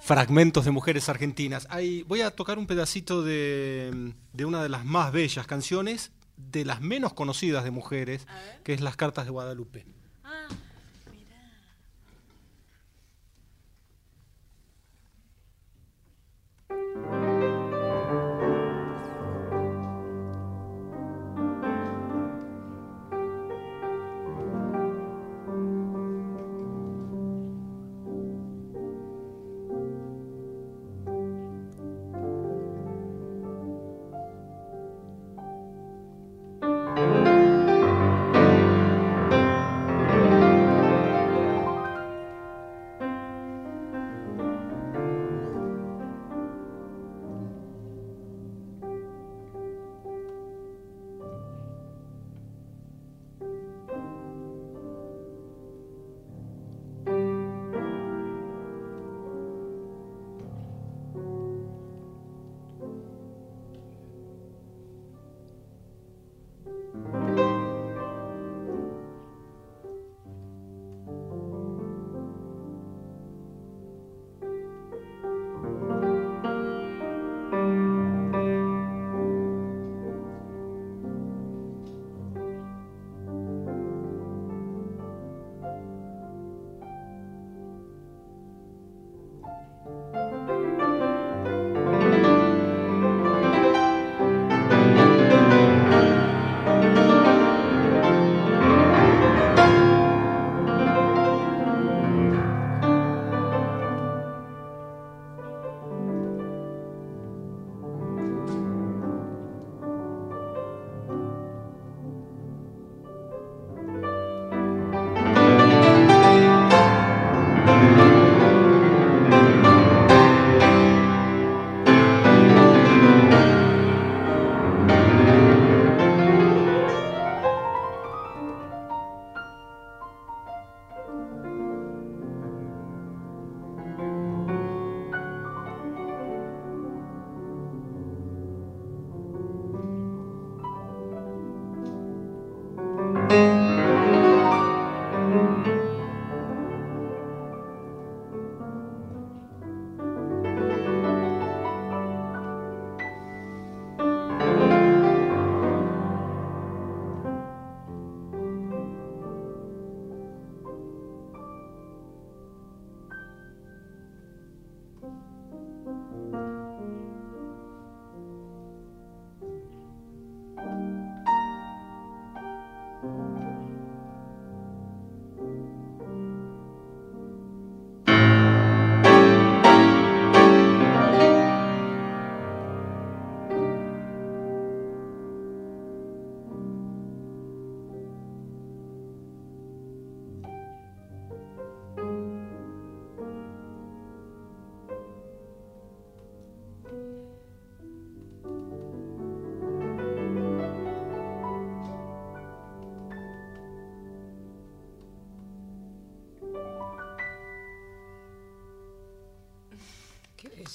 [0.00, 1.66] fragmentos de mujeres argentinas.
[1.70, 6.64] Ahí voy a tocar un pedacito de, de una de las más bellas canciones, de
[6.64, 8.28] las menos conocidas de mujeres,
[8.62, 9.86] que es Las Cartas de Guadalupe.
[10.22, 10.46] Ah,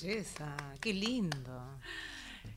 [0.01, 1.79] belleza, qué lindo.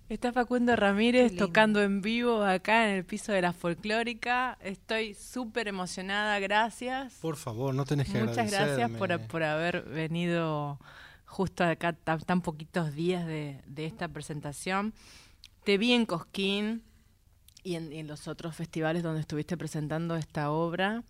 [0.09, 4.59] Está Facundo Ramírez tocando en vivo acá en el piso de la folclórica.
[4.61, 7.15] Estoy súper emocionada, gracias.
[7.21, 10.79] Por favor, no tenés que Muchas gracias por, por haber venido
[11.25, 14.93] justo acá tan, tan poquitos días de, de esta presentación.
[15.65, 16.83] Te vi en Cosquín
[17.63, 21.03] y en, y en los otros festivales donde estuviste presentando esta obra.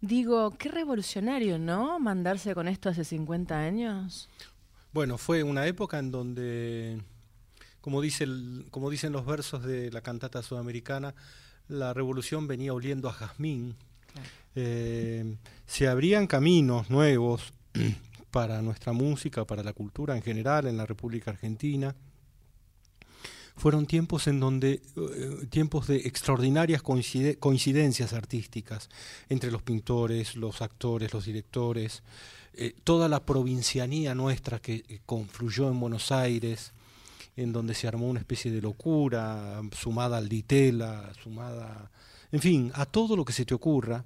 [0.00, 1.98] Digo, qué revolucionario, ¿no?
[1.98, 4.28] Mandarse con esto hace 50 años.
[4.94, 7.02] Bueno, fue una época en donde,
[7.80, 11.16] como, dice el- como dicen los versos de la cantata sudamericana,
[11.66, 13.74] la revolución venía oliendo a jazmín.
[14.54, 17.52] Eh, se abrían caminos nuevos
[18.30, 21.96] para nuestra música, para la cultura en general en la República Argentina.
[23.56, 28.88] Fueron tiempos en donde, eh, tiempos de extraordinarias coincide- coincidencias artísticas
[29.28, 32.02] entre los pintores, los actores, los directores,
[32.54, 36.72] eh, toda la provincianía nuestra que eh, confluyó en Buenos Aires,
[37.36, 41.90] en donde se armó una especie de locura, sumada al ditela, sumada,
[42.32, 44.04] en fin, a todo lo que se te ocurra,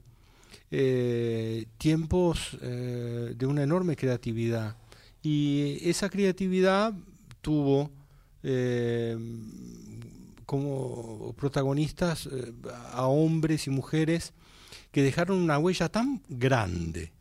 [1.79, 4.77] tiempos de una enorme creatividad.
[5.23, 6.95] Y esa creatividad
[7.43, 7.91] tuvo
[8.43, 9.17] eh,
[10.47, 12.53] como protagonistas eh,
[12.93, 14.33] a hombres y mujeres
[14.91, 17.13] que dejaron una huella tan grande,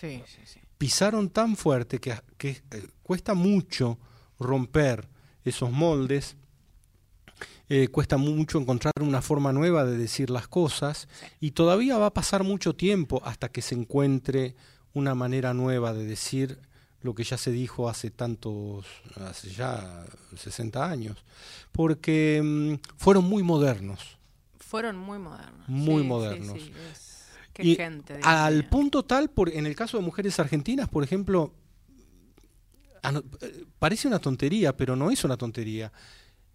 [0.00, 0.60] Sí, sí, sí.
[0.78, 3.98] pisaron tan fuerte que, que, eh, cuesta mucho
[4.40, 5.08] romper
[5.44, 6.36] esos moldes,
[7.68, 11.08] eh, cuesta mucho encontrar una forma nueva de decir las cosas
[11.40, 14.56] y todavía va a pasar mucho tiempo hasta que se encuentre
[14.92, 16.58] una manera nueva de decir
[17.02, 18.86] lo que ya se dijo hace tantos,
[19.16, 20.04] hace ya
[20.36, 21.24] 60 años,
[21.72, 24.18] porque mm, fueron muy modernos.
[24.58, 25.68] Fueron muy modernos.
[25.68, 26.60] Muy Sí, modernos.
[26.62, 27.08] sí, es-
[27.52, 28.18] Qué Y gente.
[28.22, 31.52] Al punto tal, por, en el caso de mujeres argentinas, por ejemplo,
[33.40, 35.92] eh, parece una tontería, pero no es una tontería.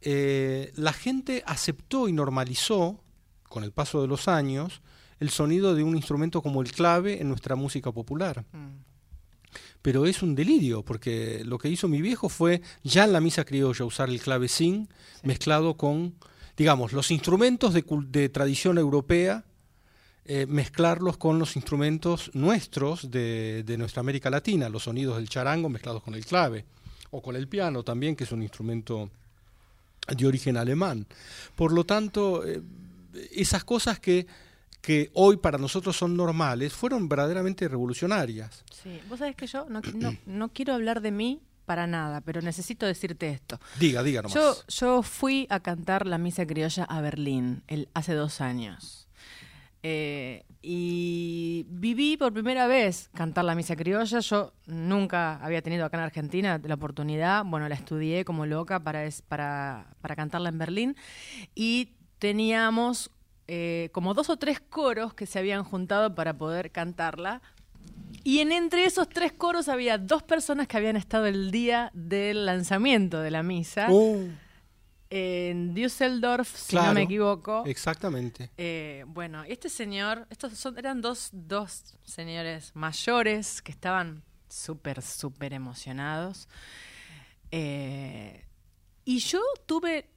[0.02, 3.04] Eh, la gente aceptó y normalizó,
[3.48, 4.82] con el paso de los años,
[5.20, 8.46] el sonido de un instrumento como el clave en nuestra música popular.
[8.52, 8.68] Mm.
[9.82, 13.46] Pero es un delirio, porque lo que hizo mi viejo fue, ya en la misa
[13.46, 14.90] criolla, usar el clavecín
[15.24, 16.16] mezclado con,
[16.58, 19.46] digamos, los instrumentos de, de tradición europea,
[20.26, 25.70] eh, mezclarlos con los instrumentos nuestros de, de nuestra América Latina, los sonidos del charango
[25.70, 26.66] mezclados con el clave,
[27.12, 29.10] o con el piano también, que es un instrumento
[30.08, 31.06] de origen alemán.
[31.56, 32.62] Por lo tanto, eh,
[33.32, 34.28] esas cosas que,
[34.88, 38.64] que hoy para nosotros son normales fueron verdaderamente revolucionarias.
[38.72, 42.42] Sí, vos sabés que yo no, no, no quiero hablar de mí para nada, pero
[42.42, 43.60] necesito decirte esto.
[43.82, 44.34] Diga, diga nomás.
[44.34, 49.10] Yo, yo fui a cantar la misa criolla a Berlín el, hace dos años.
[49.84, 54.22] Eh, y viví por primera vez cantar la misa criolla.
[54.22, 57.44] Yo nunca había tenido acá en Argentina la oportunidad.
[57.44, 60.96] Bueno, la estudié como loca para, es- para, para cantarla en Berlín.
[61.56, 63.12] Y teníamos
[63.48, 67.42] eh, como dos o tres coros que se habían juntado para poder cantarla.
[68.24, 72.46] Y en entre esos tres coros había dos personas que habían estado el día del
[72.46, 74.18] lanzamiento de la misa Oh,
[75.10, 76.88] en Düsseldorf, si Claro.
[76.88, 77.64] no me equivoco.
[77.66, 78.50] exactamente.
[78.58, 85.54] Eh, bueno, este señor, estos son, eran dos, dos señores mayores que estaban súper, súper
[85.54, 86.50] emocionados.
[87.52, 88.44] Eh,
[89.06, 90.10] y yo tuve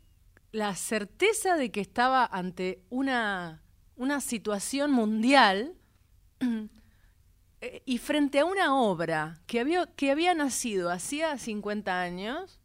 [0.52, 3.62] la certeza de que estaba ante una,
[3.96, 5.74] una situación mundial
[7.60, 12.60] eh, y frente a una obra que había, que había nacido hacía 50 años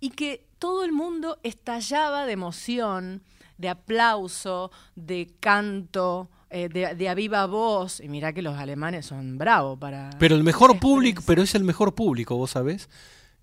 [0.00, 3.22] y que todo el mundo estallaba de emoción,
[3.58, 8.00] de aplauso, de canto, eh, de, de a viva voz.
[8.00, 10.10] Y mirá que los alemanes son bravos para...
[10.18, 12.88] Pero el mejor público, pero es el mejor público, vos sabés.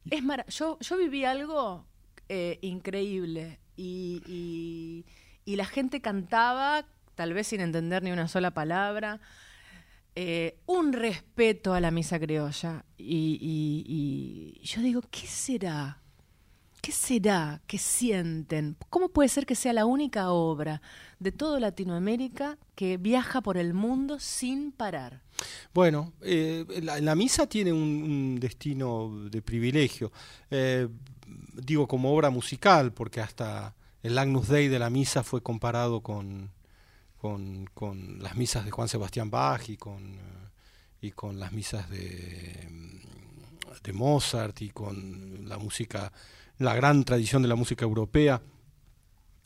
[0.10, 1.86] Es mara- yo, yo viví algo
[2.30, 5.06] eh, increíble y,
[5.46, 9.20] y- la gente cantaba, tal vez sin entender ni una sola palabra,
[10.16, 12.86] eh, un respeto a la misa criolla.
[12.98, 16.00] Y, yo digo, ¿qué será?
[16.82, 18.76] ¿Qué será que sienten?
[18.90, 20.82] ¿Cómo puede ser que sea la única obra
[21.20, 25.22] de toda Latinoamérica que viaja por el mundo sin parar?
[25.74, 30.12] Bueno, eh, la, misa tiene un, destino de privilegio.
[31.54, 36.52] Digo como obra musical, porque hasta el Agnus Dei de la misa fue comparado con,
[37.18, 40.18] con, con las misas de Juan Sebastián Bach y con,
[41.02, 43.02] y con las misas de,
[43.84, 46.12] de Mozart y con la música,
[46.58, 48.42] la gran tradición de la música europea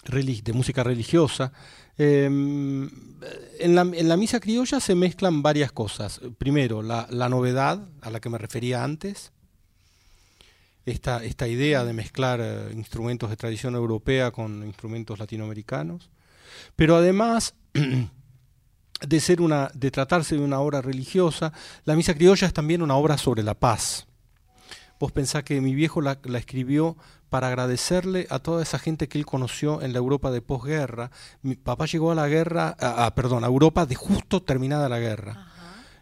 [0.07, 1.51] de música religiosa.
[1.97, 6.21] Eh, en, la, en la misa criolla se mezclan varias cosas.
[6.37, 9.31] Primero, la, la novedad a la que me refería antes,
[10.87, 16.09] esta, esta idea de mezclar eh, instrumentos de tradición europea con instrumentos latinoamericanos,
[16.75, 17.53] pero además
[19.07, 21.51] de ser una, de tratarse de una obra religiosa,
[21.85, 24.07] la misa criolla es también una obra sobre la paz.
[24.99, 26.97] Vos pensás que mi viejo la, escribió
[27.29, 31.11] para agradecerle a toda esa gente que él conoció en la Europa de posguerra.
[31.41, 35.51] Mi papá llegó a la guerra, a- perdón, a Europa de justo terminada la guerra.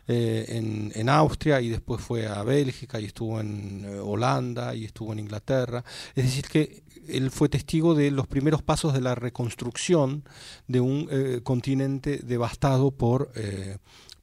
[0.08, 5.12] Eh, en, Austria y después fue a Bélgica y estuvo en eh, Holanda y estuvo
[5.14, 5.84] en Inglaterra.
[6.14, 10.24] Es decir, que él fue testigo de los primeros pasos de la reconstrucción
[10.68, 13.32] de un eh, continente devastado por,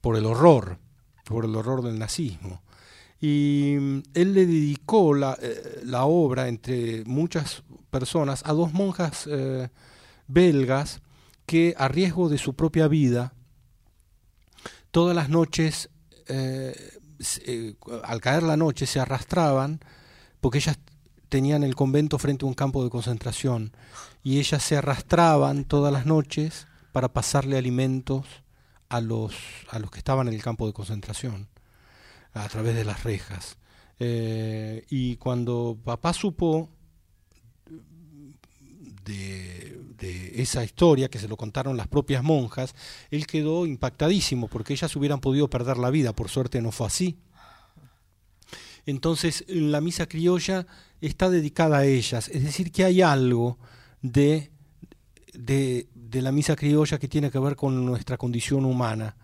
[0.01, 0.79] por el horror,
[1.25, 2.63] por el horror del nazismo.
[3.21, 5.37] Y mm, él le dedicó la,
[5.85, 9.29] la obra, entre muchas personas, a dos monjas
[10.29, 11.03] belgas
[11.47, 13.35] que, a riesgo de su propia vida,
[14.93, 15.91] todas las noches,
[16.29, 16.77] eh,
[17.47, 17.75] eh,
[18.05, 19.81] al caer la noche, se arrastraban,
[20.41, 20.79] porque ellas
[21.29, 23.73] tenían el convento frente a un campo de concentración,
[24.23, 28.27] y ellas se arrastraban todas las noches para pasarle alimentos
[28.89, 29.35] a los,
[29.71, 31.49] a los que estaban en el campo de concentración,
[32.35, 33.57] a través de las rejas.
[33.99, 36.69] Eh, y cuando papá supo
[39.05, 39.62] de,
[40.03, 42.75] de esa historia que se lo contaron las propias monjas,
[43.11, 47.19] él quedó impactadísimo porque ellas hubieran podido perder la vida, por suerte no fue así.
[48.85, 50.67] Entonces la misa criolla
[51.01, 53.59] está dedicada a ellas, es decir, que hay algo
[54.03, 54.51] de,
[55.35, 59.17] de, de la misa criolla que tiene que ver con nuestra condición humana.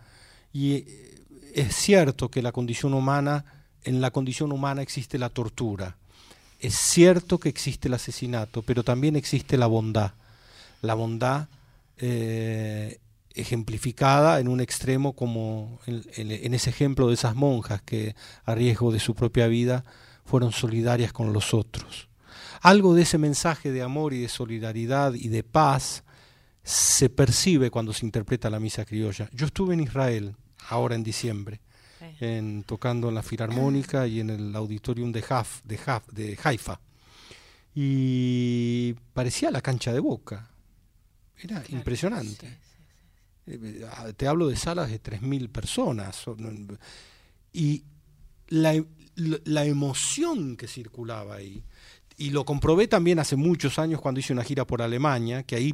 [0.53, 1.15] Y eh,
[1.55, 3.43] es cierto que la condición humana,
[3.83, 5.97] en la condición humana existe la tortura.
[6.61, 10.13] Es cierto que existe el asesinato, pero también existe la bondad.
[10.81, 11.47] La bondad
[11.97, 12.99] eh,
[13.33, 18.15] ejemplificada en un extremo como en, ese ejemplo de esas monjas que
[18.45, 19.83] a riesgo de su propia vida
[20.25, 22.09] fueron solidarias con los otros.
[22.61, 26.03] Algo de ese mensaje de amor y de solidaridad y de paz
[26.63, 29.29] se percibe cuando se interpreta la misa criolla.
[29.33, 30.35] Yo estuve en Israel
[30.69, 31.61] ahora en diciembre
[32.19, 36.79] en, tocando en la Filarmónica y en el auditorium de, Haf, de, Haf, de Haifa.
[37.75, 40.49] Y parecía la cancha de boca.
[41.41, 42.47] Era Claro, impresionante.
[42.47, 42.53] sí,
[43.45, 46.15] sí, Eh, ah, Te hablo de salas de 3.000 personas.
[46.15, 46.77] son-
[47.53, 47.83] Y
[48.49, 48.83] la,
[49.15, 51.63] la emoción que circulaba ahí.
[52.19, 55.73] Y lo comprobé también hace muchos años cuando hice una gira por Alemania, que ahí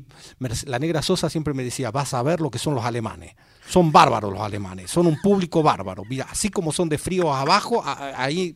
[0.68, 3.34] la negra Sosa siempre me decía, vas a ver lo que son los alemanes.
[3.68, 6.04] Son bárbaros los alemanes, son un público bárbaro.
[6.08, 8.56] Mira, así como son de frío abajo, ahí...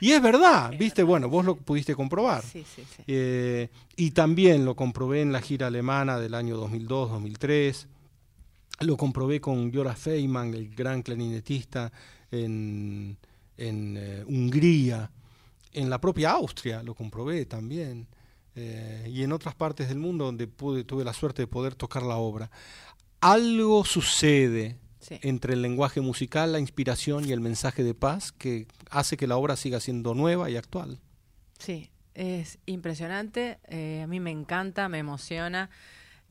[0.00, 2.44] Y es verdad, viste, bueno, vos lo pudiste comprobar.
[2.44, 3.02] Sí, sí, sí.
[3.08, 7.86] Eh, y también lo comprobé en la gira alemana del año 2002-2003.
[8.82, 11.90] Lo comprobé con Joras Feynman, el gran clarinetista
[12.30, 13.16] en,
[13.56, 15.10] en eh, Hungría.
[15.76, 18.08] En la propia Austria lo comprobé también.
[18.58, 22.02] eh, y en otras partes del mundo donde pude, tuve la suerte de poder tocar
[22.02, 22.50] la obra.
[23.20, 25.18] Algo sucede Sí.
[25.22, 29.36] entre el lenguaje musical, la inspiración y el mensaje de paz que hace que la
[29.36, 30.98] obra siga siendo nueva y actual.
[31.58, 33.58] Sí, es impresionante.
[33.68, 35.68] eh, a mí me encanta, me emociona.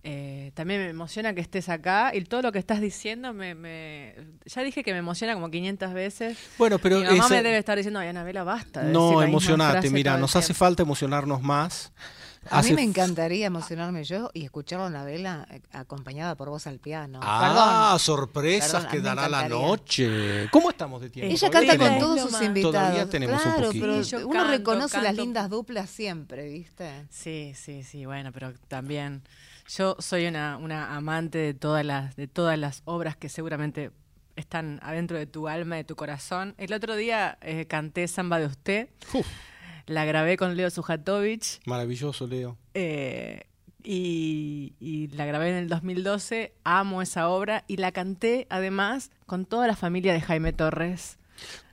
[0.08, 4.16] Eh, también me emociona que estés acá y todo lo que estás diciendo me, me-
[4.46, 6.38] ya dije que me emociona como 500 veces.
[6.60, 8.82] Bueno, pero Mi mamá esa- me debe estar diciendo, ay, Anabela, basta.
[8.84, 10.60] de No, emocionate, mira, nos hace tiempo".
[10.60, 11.92] falta emocionarnos más.
[12.52, 16.50] A Hace mí me encantaría emocionarme yo y escucharlo en la vela eh, acompañada por
[16.50, 17.20] vos al piano.
[17.24, 18.00] Ah, Perdón.
[18.00, 20.48] sorpresas Perdón, a que dará la noche.
[20.52, 21.34] ¿Cómo estamos de tiempo?
[21.34, 22.76] Ella canta con todos sus invitados.
[22.76, 23.84] Todavía tenemos un poquito.
[23.88, 27.08] pero Sí, yo uno canto, reconoce las lindas duplas siempre, ¿viste?
[27.10, 29.24] Sí, sí, sí, bueno, pero también
[29.68, 33.92] yo soy una, una amante de todas las de todas las obras que seguramente
[34.36, 36.56] están adentro de tu alma, de tu corazón.
[36.58, 39.26] El otro día eh, canté Samba de usted, Uf,
[39.88, 42.58] la grabé con Leo Sujatovich maravilloso, Leo.
[42.74, 43.44] eh,
[43.84, 46.54] y, y la grabé en el 2012.
[46.64, 51.18] Amo esa obra y la canté además con toda la familia de Jaime Torres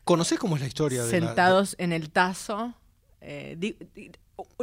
[0.04, 2.74] ¿Conocés cómo es la historia de la- sentados en el tazo.
[3.20, 4.10] Eh, di- di-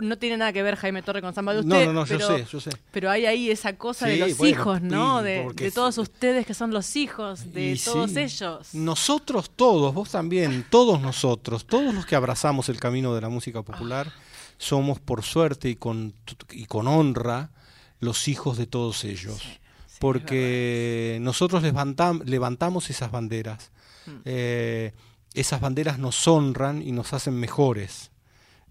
[0.02, 1.86] no tiene nada que ver Jaime Torres con Samba de usted.
[1.86, 2.70] No, no, no, yo pero- sé, yo sé.
[2.92, 5.22] pero hay ahí esa cosa de los bueno, hijos, ¿no?
[5.22, 8.74] De, todos ustedes que son los hijos de Y todos sí, ellos.
[8.74, 13.62] Nosotros todos, vos también, todos nosotros, todos los que abrazamos el camino de la música
[13.62, 14.12] popular,
[14.58, 16.14] somos por suerte y con,
[16.52, 17.50] y con honra
[18.00, 19.42] los hijos de todos ellos.
[20.00, 23.72] porque nosotros levantam- levantamos esas banderas.
[24.06, 24.12] Mm.
[24.26, 24.94] Eh,
[25.34, 28.10] esas banderas nos honran y nos hacen mejores.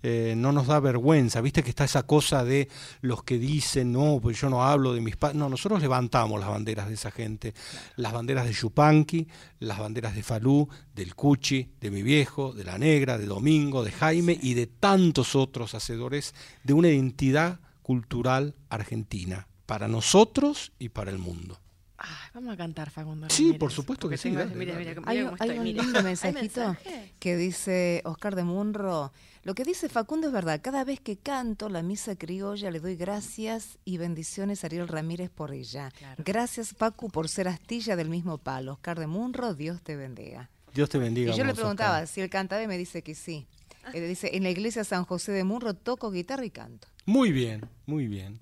[0.02, 1.40] Eh, no nos da vergüenza.
[1.40, 2.68] Viste que está esa cosa de
[3.00, 5.36] los que dicen, no, pues yo no hablo de mis padres.
[5.36, 7.54] No, nosotros levantamos las banderas de esa gente.
[7.96, 9.26] Las banderas de Yupanqui,
[9.60, 13.92] las banderas de Falú, del Cuchi, de mi viejo, de la Negra, de Domingo, de
[13.92, 16.34] Jaime y de tantos otros hacedores
[16.64, 21.58] de una identidad cultural argentina, para nosotros y para el mundo.
[22.00, 23.26] Ay, vamos a cantar, Facundo.
[23.28, 25.82] Sí, Ramírez, por supuesto que sí, mira, mira, mira Hay, un- estoy, hay un mira.
[25.82, 27.12] lindo ¿Hay mensajito mensaje?
[27.18, 29.12] que dice Oscar de Munro.
[29.48, 30.60] Lo que dice Facundo es verdad.
[30.62, 35.30] Cada vez que canto la misa criolla le doy gracias y bendiciones a Ariel Ramírez
[35.30, 35.90] por ella.
[35.96, 36.22] Claro.
[36.22, 38.74] Gracias, Facu, por ser astilla del mismo palo.
[38.74, 40.50] Oscar de Munro, Dios te bendiga.
[40.74, 41.32] Dios te bendiga.
[41.32, 42.08] Y yo le preguntaba Oscar.
[42.08, 43.46] si él cantaba y me dice que sí.
[43.94, 46.86] Eh, dice, en la iglesia San José de Munro toco guitarra y canto.
[47.06, 48.38] Muy bien, muy bien.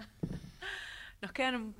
[1.23, 1.73] Nos quedan,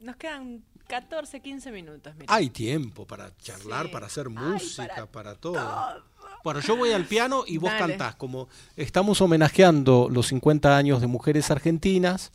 [0.00, 2.14] nos quedan 14, 15 minutos.
[2.16, 2.34] Mira.
[2.34, 3.92] Hay tiempo para charlar, Sí.
[3.92, 6.04] para hacer Ay, música, para para, todo.
[6.42, 7.92] Bueno, yo voy al piano y vos Dale.
[7.92, 8.16] cantás.
[8.16, 12.32] Como estamos homenajeando los 50 años de Mujeres Argentinas,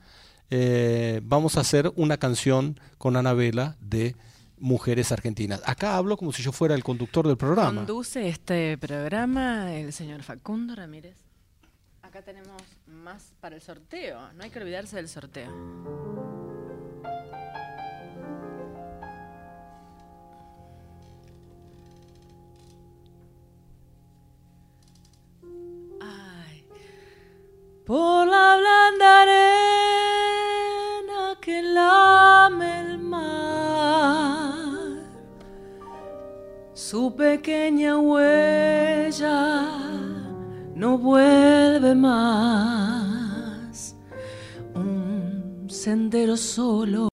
[0.49, 4.15] eh, vamos a hacer una canción con Anabela de
[4.57, 5.61] Mujeres Argentinas.
[5.65, 7.73] Acá hablo como si yo fuera el conductor del programa.
[7.73, 11.17] Conduce este programa el señor Facundo Ramírez.
[12.01, 14.31] Acá tenemos más para el sorteo.
[14.33, 15.51] No hay que olvidarse del sorteo.
[27.85, 29.37] Por la blanda arena
[31.39, 34.73] que lame el mar
[36.73, 39.67] su pequeña huella
[40.73, 43.95] no vuelve más.
[44.73, 47.07] Un sendero solo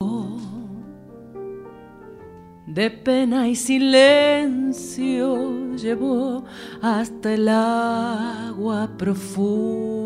[2.67, 5.37] de pena y silencio
[5.77, 6.45] llevó
[6.81, 10.02] hasta el agua profunda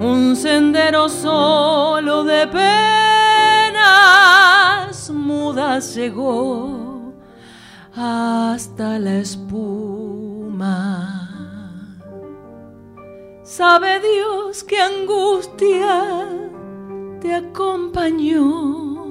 [0.00, 3.80] un sendero solo de penas
[5.10, 7.12] mudas llegó
[7.94, 10.10] hasta la espuma.
[13.44, 16.26] Sabe Dios qué angustia
[17.20, 19.06] te acompañó,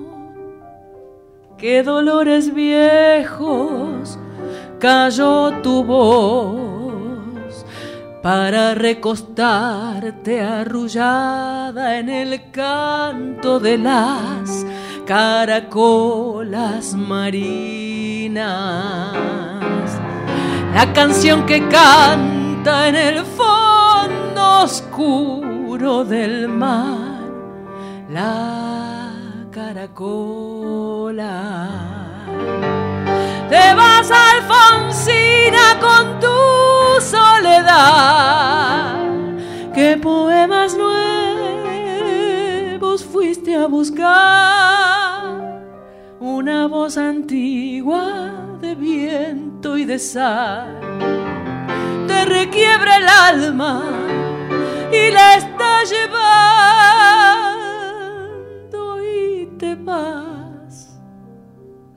[1.58, 4.20] qué dolores viejos
[4.80, 6.73] cayó tu voz
[8.24, 14.66] para recostarte arrullada en el canto de las
[15.06, 18.42] caracolas marinas.
[20.74, 27.30] La canción que canta en el fondo oscuro del mar,
[28.10, 29.12] la
[29.52, 30.70] caracola.
[33.50, 36.63] Te vas Alfonsina con tu
[37.04, 38.96] soledad.
[39.74, 40.78] ¿Qué poemas
[42.76, 45.62] nuevos fuiste a buscar?
[46.20, 50.80] Una voz antigua de viento y de sal
[52.08, 53.84] te requiebra el alma
[54.92, 56.14] y la está llevando
[59.04, 61.00] y te vas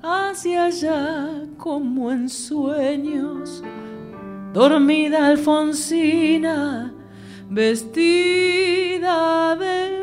[0.02, 3.62] hacia allá como en sueños.
[4.56, 6.90] Dormida Alfonsina,
[7.50, 9.04] vestida
[9.54, 9.95] de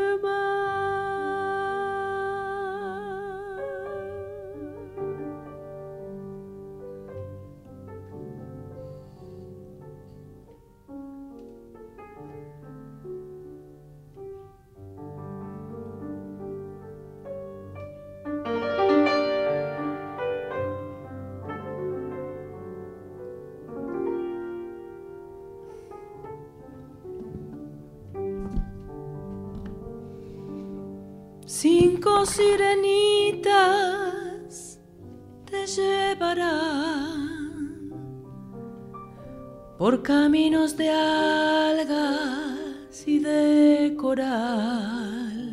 [40.72, 45.52] de algas y de coral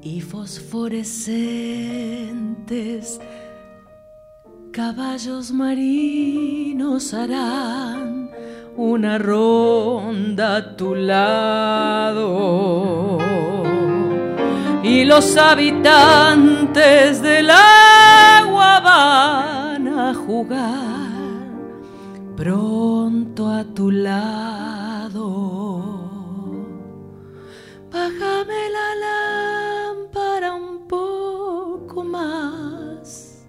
[0.00, 3.18] y fosforescentes
[4.70, 8.30] caballos marinos harán
[8.76, 13.18] una ronda a tu lado.
[14.84, 17.85] Y los habitantes del agua
[23.76, 25.26] tu lado.
[27.92, 33.44] Bájame la lámpara un poco más.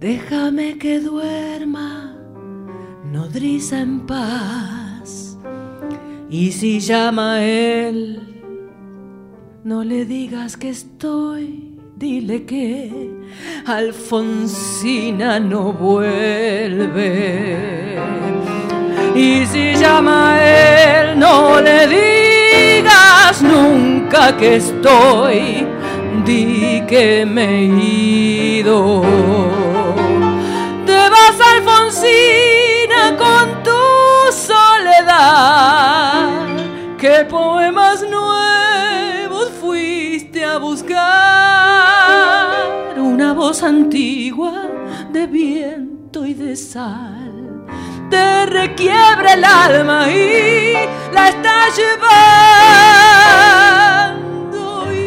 [0.00, 2.16] Déjame que duerma
[3.12, 5.38] nodriza en paz.
[6.28, 8.20] Y si llama él,
[9.62, 13.12] no le digas que estoy, dile que
[13.64, 17.52] Alfonsina no vuelve.
[19.14, 25.66] Y si llama a él, no le digas nunca que estoy,
[26.24, 27.64] di que me he
[28.60, 29.02] ido.
[30.86, 36.30] Te vas, Alfonsina, con tu soledad.
[36.96, 41.02] ¿Qué poemas nuevos fuiste a buscar?
[42.96, 44.70] Una voz antigua
[45.12, 47.31] de viento y de sal
[48.12, 50.74] te requiebra el alma y
[51.14, 52.12] la está llevando
[54.92, 55.04] y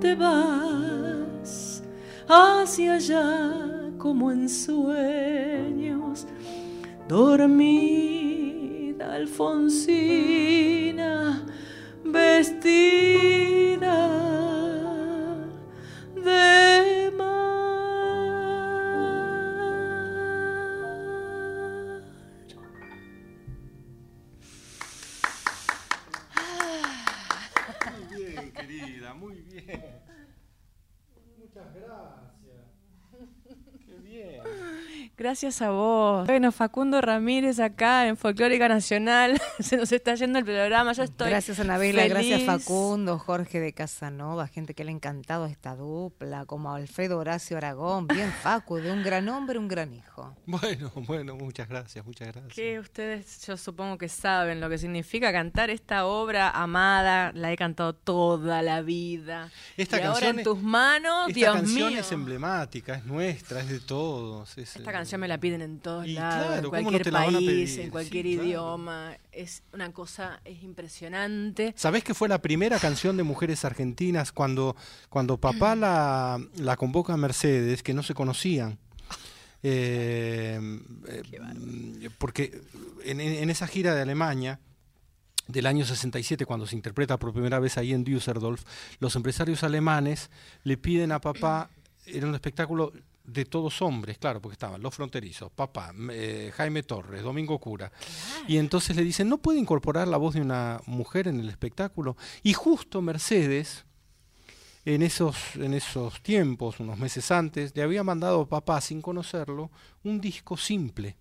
[0.00, 1.82] te vas
[2.28, 3.50] hacia allá
[3.98, 6.28] como en sueños
[7.08, 8.46] dormida
[9.14, 10.32] Alfonsina
[12.04, 13.16] vestida
[16.14, 16.95] de
[35.26, 36.24] Gracias a vos.
[36.24, 39.42] Bueno, Facundo Ramírez acá en Folclórica Nacional.
[39.58, 40.92] Se nos está yendo el programa.
[40.92, 41.30] Yo estoy.
[41.30, 42.42] Gracias Anabela, gracias.
[42.44, 48.06] Facundo, Jorge de Casanova, gente que le ha encantado esta dupla, como Alfredo Horacio Aragón,
[48.06, 50.32] bien Facu, de un gran hombre, un gran hijo.
[50.46, 52.54] Bueno, bueno, muchas gracias, muchas gracias.
[52.54, 57.32] Que ustedes, yo supongo que saben lo que significa cantar esta obra amada.
[57.34, 59.50] La he cantado toda la vida.
[59.76, 61.98] Esta y ahora canción en es- tus manos, Esta Dios canción mío.
[62.00, 64.56] es emblemática, es nuestra, es de todos.
[64.56, 67.12] es, Esta eh, me la piden en todos Y lados, claro, en ¿cómo no cualquier
[67.12, 68.48] país, en cualquier Sí, claro.
[68.48, 69.16] idioma.
[69.32, 71.74] Es una cosa, es impresionante.
[71.76, 74.76] ¿Sabés que fue la primera canción de mujeres argentinas cuando,
[75.08, 78.78] cuando papá la, la convoca a Mercedes, que no se conocían?
[79.62, 80.60] Eh,
[81.08, 82.60] eh, mm, porque
[83.04, 84.60] en esa gira de Alemania
[85.48, 88.62] del año 67, cuando se interpreta por primera vez ahí en Düsseldorf,
[89.00, 90.30] los empresarios alemanes
[90.64, 91.70] le piden a papá,
[92.04, 92.92] era un espectáculo
[93.26, 97.90] de todos hombres, claro, porque estaban los fronterizos, papá, eh, Jaime Torres, Domingo Cura,
[98.46, 102.16] y entonces le dicen, ¿no puede incorporar la voz de una mujer en el espectáculo?
[102.42, 103.84] Y justo Mercedes,
[104.84, 109.70] en esos, en esos tiempos, unos meses antes, le había mandado a papá, sin conocerlo,
[110.04, 111.16] un disco simple,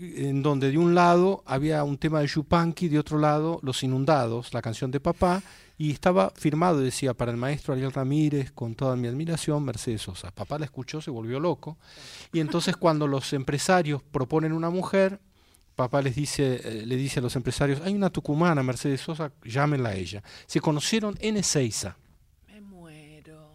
[0.00, 4.52] en donde de un lado había un tema de Yupanqui, de otro lado Los Inundados,
[4.54, 5.42] la canción de papá,
[5.76, 10.30] y estaba firmado, decía, para el maestro Ariel Ramírez, con toda mi admiración, Mercedes Sosa.
[10.30, 11.78] Papá la escuchó, se volvió loco,
[12.32, 15.20] y entonces cuando los empresarios proponen una mujer,
[15.74, 19.90] papá les dice, eh, le dice a los empresarios, hay una tucumana, Mercedes Sosa, llámenla
[19.90, 20.22] a ella.
[20.46, 21.96] Se conocieron en Ezeiza.
[22.46, 23.50] Me muero.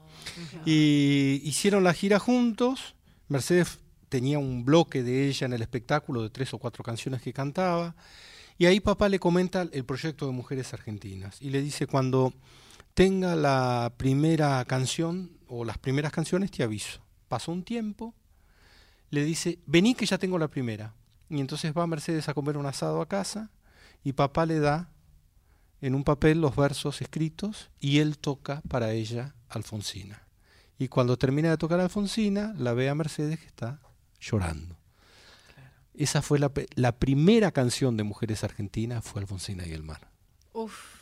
[0.65, 2.95] Y hicieron la gira juntos.
[3.29, 7.31] Mercedes tenía un bloque de ella en el espectáculo de tres o cuatro canciones que
[7.31, 7.95] cantaba.
[8.59, 11.41] Y ahí papá le comenta el proyecto de Mujeres Argentinas.
[11.41, 12.33] Y le dice, cuando
[12.93, 16.99] tenga la primera canción o las primeras canciones, te aviso.
[17.29, 18.13] Pasó un tiempo,
[19.11, 20.93] le dice, vení que ya tengo la primera.
[21.29, 23.49] Y entonces va Mercedes a comer un asado a casa
[24.03, 24.91] y papá le da
[25.79, 30.27] en un papel los versos escritos y él toca para ella Alfonsina.
[30.77, 33.79] Y cuando termina de tocar Alfonsina, la ve a Mercedes que está
[34.19, 34.78] llorando.
[35.99, 40.07] Esa fue la, la primera canción de Mujeres Argentinas, fue Alfonsina y el mar.
[40.53, 40.95] Uf.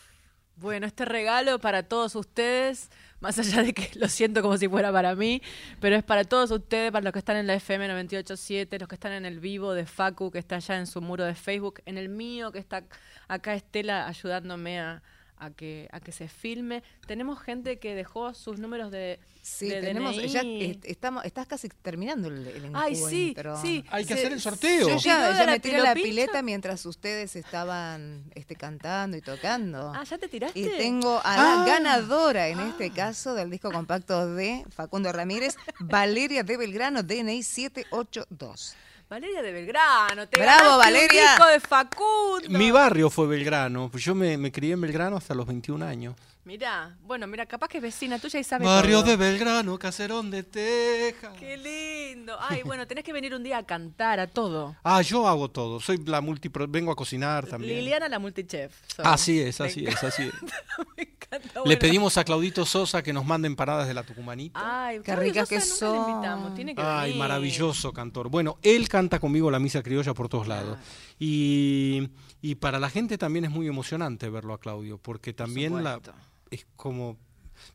[0.56, 2.89] Bueno, este regalo para todos ustedes,
[3.20, 5.43] más allá de que lo siento como si fuera para mí,
[5.80, 8.95] pero es para todos ustedes, para los que están en la FM 987, los que
[8.95, 12.00] están en el vivo de Facu, que está allá en su muro de Facebook, en
[12.00, 12.84] el mío, que está
[13.28, 15.04] acá Estela ayudándome a,
[15.39, 16.83] a que, a que se filme.
[17.05, 20.27] Tenemos gente que dejó sus números de, Sí, de tenemos, DNI.
[20.27, 23.61] ya est- estamos, estás casi terminando el, el Ay, sí, encuentro.
[23.61, 23.85] sí.
[23.91, 24.89] Hay que Se- hacer el sorteo.
[24.89, 29.93] Yo ¿Se ya, me tiré la pileta mientras ustedes estaban este, cantando y tocando.
[29.95, 30.59] Ah, ¿ya te tiraste?
[30.59, 31.65] Y tengo a la Ah.
[31.65, 38.75] ganadora en este caso del disco compacto de Facundo Ramírez, Valeria de Belgrano, DNI 782.
[39.10, 41.22] Valeria de Belgrano, te Bravo, ganaste un Valeria.
[41.32, 42.49] disco de Facundo.
[42.60, 43.89] Mi barrio fue Belgrano.
[43.93, 46.14] Yo me, me crié en Belgrano hasta los 21 años.
[46.43, 49.10] Mirá, bueno, mira, capaz que es vecina tuya y sabe Barrio todo.
[49.12, 51.34] de Belgrano, caserón de Teja.
[51.34, 52.38] Qué lindo.
[52.39, 54.76] Ay, bueno, tenés que venir un día a cantar a todo.
[54.84, 55.80] Ah, yo hago todo.
[55.82, 56.66] Soy la multipro...
[56.68, 57.76] Vengo a cocinar también.
[57.80, 58.74] Liliana la multichef.
[58.88, 59.05] sos.
[59.05, 60.34] Así es, así es, así es.
[61.30, 61.61] Encanta.
[61.65, 64.59] Le pedimos a Claudito Sosa que nos mande empanadas de la Tucumanita.
[64.88, 66.09] Ay, Qué ricas que son.
[66.11, 67.19] invitamos, tiene que Ay, venir.
[67.19, 68.30] maravilloso cantor.
[68.30, 70.78] Bueno, él canta conmigo la misa criolla por todos lados.
[71.19, 72.09] Y,
[72.41, 75.99] y para la gente también es muy emocionante verlo a Claudio, porque también la,
[76.49, 77.17] es como,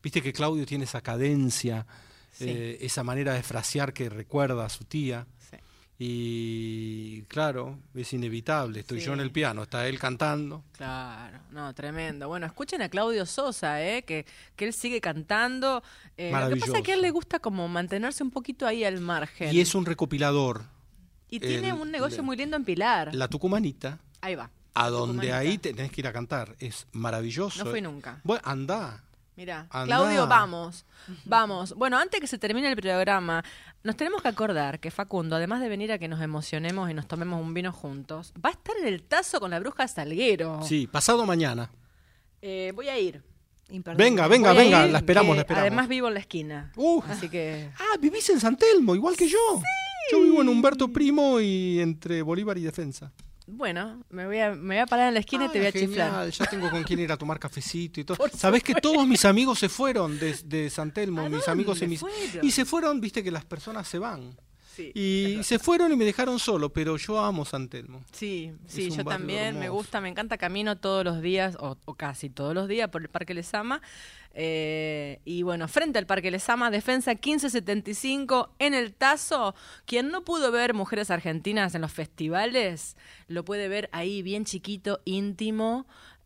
[0.01, 1.85] viste que Claudio tiene esa cadencia,
[2.31, 2.45] Sí.
[2.47, 5.27] eh, esa manera de frasear que recuerda a su tía.
[6.05, 8.81] Y claro, es inevitable.
[8.81, 9.05] Estoy Sí.
[9.07, 10.63] yo en el piano, está él cantando.
[10.73, 12.27] Claro, no, tremendo.
[12.27, 14.03] Bueno, escuchen a Claudio Sosa, ¿eh?
[14.03, 14.25] que,
[14.55, 15.81] que él sigue cantando.
[16.17, 18.83] Eh, lo que pasa es que a él le gusta como mantenerse un poquito ahí
[18.83, 19.53] al margen.
[19.53, 20.63] Y es un recopilador.
[21.29, 23.13] Y tiene un negocio muy lindo en Pilar.
[23.15, 24.49] La Tucumanita, Ahí va.
[24.75, 25.37] a donde Tucumanita.
[25.37, 26.55] ahí tenés que ir a cantar.
[26.59, 27.63] Es maravilloso.
[27.63, 28.19] No fui nunca.
[28.23, 29.03] Bueno, anda.
[29.35, 29.85] Mira, Andá.
[29.87, 30.85] Claudio, vamos,
[31.25, 31.73] vamos.
[31.73, 33.43] Bueno, antes que se termine el programa,
[33.83, 37.07] nos tenemos que acordar que Facundo, además de venir a que nos emocionemos y nos
[37.07, 40.61] tomemos un vino juntos, va a estar en el tazo con la bruja Salguero.
[40.63, 41.69] Sí, pasado mañana.
[42.41, 43.21] Eh, voy a ir.
[43.69, 44.03] Imperdible.
[44.03, 45.67] Venga, venga, Voy a venga, ir, la esperamos, que la esperamos.
[45.67, 46.71] Además vivo en la esquina.
[46.75, 47.01] Uh.
[47.09, 49.37] Así que Ah, vivís en San Telmo, igual que yo.
[50.11, 53.11] Yo vivo en Humberto Primo y entre Bolívar y Defensa.
[53.55, 55.69] Bueno, me voy a, me voy a parar en la esquina y te voy a
[55.69, 56.29] Ah, genial, chiflar.
[56.31, 58.17] Ya tengo con quién ir a tomar cafecito y todo.
[58.35, 61.87] Sabés que todos mis amigos se fueron de, de San Telmo, ¿A mis amigos y
[61.87, 61.99] mis.
[61.99, 62.17] fueron?
[62.41, 64.35] Y se fueron, viste que las personas se van.
[64.75, 68.03] Sí, Y se fueron y me dejaron solo, pero yo amo San Telmo.
[68.11, 72.29] sí, sí, yo también me gusta, me encanta, camino todos los días, o, o casi
[72.29, 73.81] todos los días, por el Parque Lesama.
[74.35, 79.53] Eh, y bueno, frente al Parque Lesama, Defensa 1575 en el Tazo.
[79.85, 82.97] Quien no pudo ver Mujeres Argentinas en los festivales,
[83.27, 85.85] lo puede ver ahí bien chiquito, íntimo.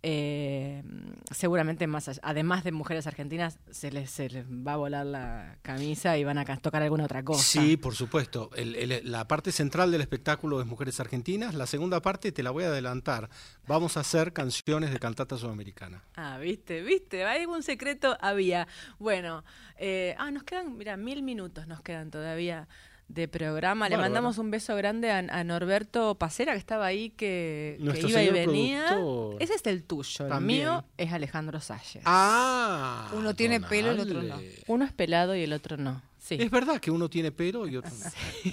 [0.10, 0.84] Eh,
[1.32, 5.58] seguramente más allá- además de mujeres argentinas se les, se les va a volar la
[5.64, 7.43] camisa y van a ca- tocar alguna otra cosa.
[7.43, 8.49] Sí, por supuesto.
[8.55, 11.55] El- el- la parte central del espectáculo es Mujeres Argentinas.
[11.55, 13.30] La segunda parte te la voy a adelantar.
[13.68, 16.01] Vamos a hacer canciones de cantata sudamericana.
[16.16, 18.66] Ah, viste, viste, algún secreto había.
[18.99, 19.43] Bueno,
[19.78, 22.70] eh, ah, nos quedan, mira, mil minutos nos quedan todavía
[23.08, 23.89] de programa.
[23.89, 28.30] Le mandamos un beso grande a, a Norberto Pacera, que estaba ahí, que, iba y
[28.30, 28.86] venía.
[28.88, 29.41] productor.
[29.41, 30.60] Ese es el tuyo, el También.
[30.60, 32.03] mío es Alejandro Salles.
[32.05, 33.10] Ah.
[33.16, 34.39] Uno tiene pelo y el otro no.
[34.68, 36.01] Uno es pelado y el otro no.
[36.18, 36.36] Sí.
[36.39, 38.05] Es verdad que uno tiene pelo y otro no.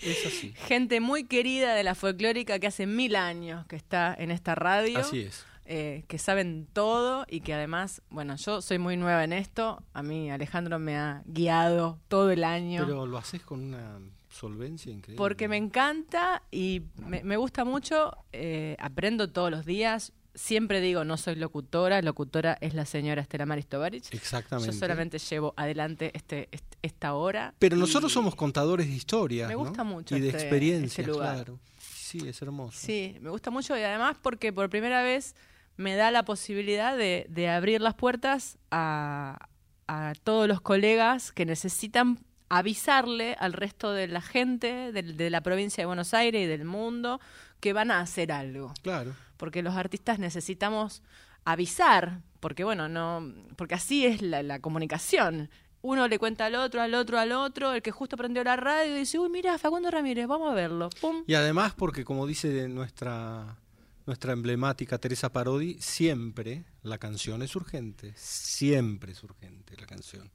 [0.00, 0.52] Es así.
[0.66, 4.98] Gente muy querida de la folclórica que hace mil años que está en esta radio.
[4.98, 5.44] Así es.
[5.66, 9.82] Eh, que saben todo y que además, bueno, yo soy muy nueva en esto.
[9.92, 12.82] A mí Alejandro me ha guiado todo el año.
[12.86, 13.98] Pero lo haces con una
[14.28, 15.16] solvencia increíble.
[15.16, 20.12] porque me encanta y me, me gusta mucho, eh, aprendo todos los días.
[20.36, 24.12] Siempre digo, no soy locutora, locutora es la señora Estela Maris Tovarich.
[24.12, 24.72] Exactamente.
[24.72, 27.54] Yo solamente llevo adelante este, este- esta hora.
[27.60, 29.46] Pero nosotros somos contadores de historias.
[29.48, 29.60] Me ¿no?
[29.60, 31.34] gusta mucho Y de este- experiencias, este lugar.
[31.36, 31.60] claro.
[31.78, 32.76] Sí, es hermoso.
[32.78, 35.36] Sí, me gusta mucho y además porque por primera vez
[35.76, 39.48] me da la posibilidad de, de abrir las puertas a,
[39.86, 42.18] a todos los colegas que necesitan
[42.48, 47.20] avisarle al resto de la gente de, la provincia de Buenos Aires y del mundo
[47.60, 48.72] que van a hacer algo.
[48.82, 49.14] Claro.
[49.36, 51.02] Porque los artistas necesitamos
[51.44, 55.50] avisar, porque bueno, no, porque así es la, la comunicación.
[55.82, 58.94] Uno le cuenta al otro, al otro, al otro, el que justo prendió la radio
[58.94, 60.88] y dice, uy, mira, Facundo Ramírez, vamos a verlo.
[61.00, 61.24] Pum.
[61.26, 63.58] Y además porque, como dice nuestra,
[64.06, 68.12] nuestra emblemática Teresa Parodi, siempre la canción es urgente.
[68.16, 70.30] Siempre es urgente la canción.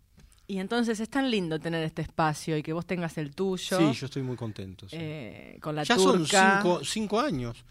[0.48, 3.78] Y entonces es tan lindo tener este espacio y que vos tengas el tuyo.
[3.78, 4.90] Sí, yo estoy muy contento.
[4.90, 4.96] sí.
[5.00, 7.64] eh, con la ya son cinco, cinco años.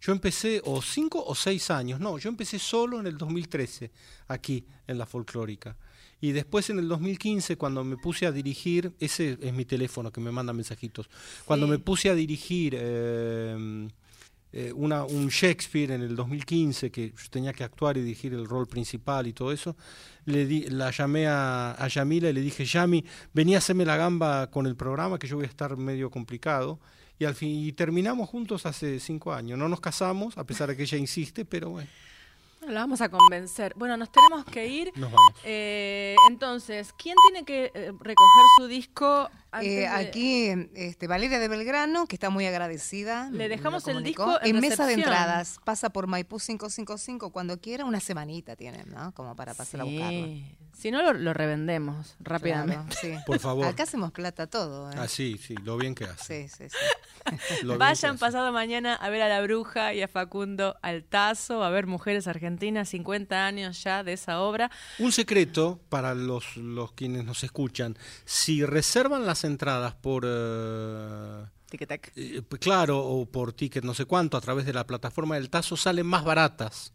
[0.00, 3.90] Yo empecé, o cinco o seis años, no, yo empecé solo en el 2013,
[4.28, 5.76] aquí, en la folclórica.
[6.22, 10.20] Y después en el 2015, cuando me puse a dirigir, ese es mi teléfono que
[10.22, 11.10] me manda mensajitos,
[11.44, 11.72] cuando Sí.
[11.72, 13.88] me puse a dirigir eh,
[14.52, 19.26] eh, un Shakespeare en el 2015, que tenía que actuar y dirigir el rol principal
[19.26, 19.76] y todo eso,
[20.24, 23.96] le di, la llamé a, a Yamila y le dije, Yami, vení a hacerme la
[23.96, 26.80] gamba con el programa, que yo voy a estar medio complicado.
[27.18, 29.58] Y al fin y terminamos juntos hace cinco años.
[29.58, 31.90] No nos casamos, a pesar de que ella insiste, pero bueno,
[32.66, 33.72] La vamos a convencer.
[33.76, 34.92] Bueno, nos tenemos que ir.
[34.96, 35.32] nos vamos.
[35.44, 39.30] Eh, entonces, ¿quién tiene que eh, recoger su disco?
[39.50, 43.30] antes Eh, de- aquí este, Valeria de Belgrano, que está muy agradecida.
[43.32, 45.58] Le dejamos el disco en mesa de entradas.
[45.64, 47.84] Pasa por Maipú 555 cuando quiera.
[47.86, 49.12] Una semanita tienen, ¿no?
[49.12, 50.26] Como para pasar a buscarlo.
[50.76, 52.96] Si no, lo, lo revendemos rápidamente.
[53.00, 53.22] Claro, sí.
[53.26, 53.66] Por favor.
[53.66, 54.90] Acá hacemos plata todo.
[54.90, 54.94] ¿eh?
[54.96, 56.48] Ah, sí, sí, lo bien que hace.
[56.48, 57.66] Sí, sí, sí.
[57.78, 58.18] Vayan hace.
[58.20, 62.88] pasado mañana a ver a la bruja y a Facundo Altazo, a ver Mujeres Argentinas,
[62.88, 64.70] 50 años ya de esa obra.
[64.98, 67.96] Un secreto para los, los quienes nos escuchan.
[68.24, 70.24] Si reservan las entradas por...
[70.26, 72.10] eh, Tic-tac.
[72.16, 75.50] eh, pues claro, o por ticket no sé cuánto, a través de la plataforma del
[75.50, 76.92] Tazo, salen más baratas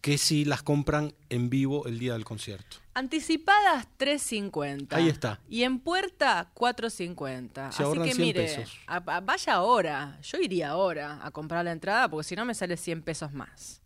[0.00, 2.78] que si las compran en vivo el día del concierto.
[2.94, 4.88] Anticipadas 3.50.
[4.94, 5.40] Ahí está.
[5.48, 7.52] Y en puerta 4.50.
[7.54, 8.78] Se Así ahorran que 100 mire, pesos.
[8.86, 10.18] a- a- vaya ahora.
[10.22, 13.82] Yo iría ahora a comprar la entrada porque si no me sale 100 pesos más.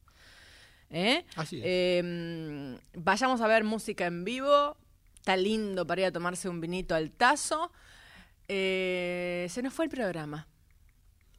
[0.90, 1.24] ¿Eh?
[1.36, 1.62] Así es.
[1.66, 4.76] Eh, vayamos a ver música en vivo.
[5.16, 7.72] Está lindo para ir a tomarse un vinito al tazo.
[8.48, 10.46] Eh, se nos fue el programa.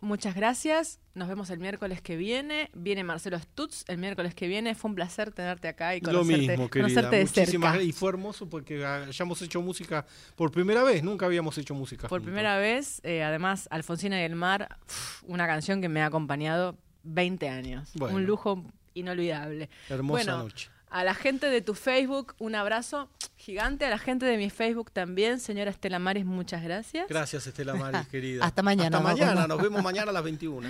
[0.03, 0.99] Muchas gracias.
[1.13, 2.69] Nos vemos el miércoles que viene.
[2.73, 4.75] Viene Marcelo Stutz el miércoles que viene.
[4.75, 6.87] Fue un placer tenerte acá y Lo conocerte, mismo, querida.
[6.89, 7.83] conocerte de Muchísimas cerca.
[7.83, 11.03] Y fue hermoso porque hayamos hecho música por primera vez.
[11.03, 12.09] Nunca habíamos hecho música.
[12.09, 12.25] Por juntos.
[12.25, 14.77] primera vez, eh, además, Alfonsina y el Mar,
[15.23, 17.89] una canción que me ha acompañado 20 años.
[17.95, 18.17] Bueno.
[18.17, 18.61] Un lujo
[18.93, 19.69] inolvidable.
[19.89, 20.69] Hermosa bueno, noche.
[20.93, 23.83] A la gente de tu Facebook, un abrazo gigante.
[23.83, 25.39] A la gente de mi Facebook también.
[25.39, 27.07] Señora Estela Maris, muchas gracias.
[27.09, 28.45] Gracias, Estela Maris, querida.
[28.45, 29.47] Hasta mañana, Hasta mañana.
[29.47, 30.69] Nos vemos mañana a las 21.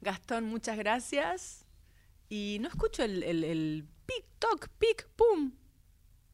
[0.00, 1.64] Gastón, muchas gracias.
[2.28, 5.52] Y no escucho el, el, el pic, toc, pic, pum.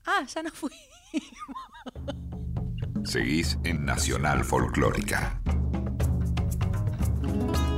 [0.06, 0.72] Ah, ya no fui.
[3.04, 5.42] Seguís en Nacional Folclórica.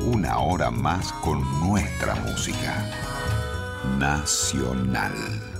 [0.07, 3.21] Una hora más con nuestra música.
[3.84, 5.51] Nacional.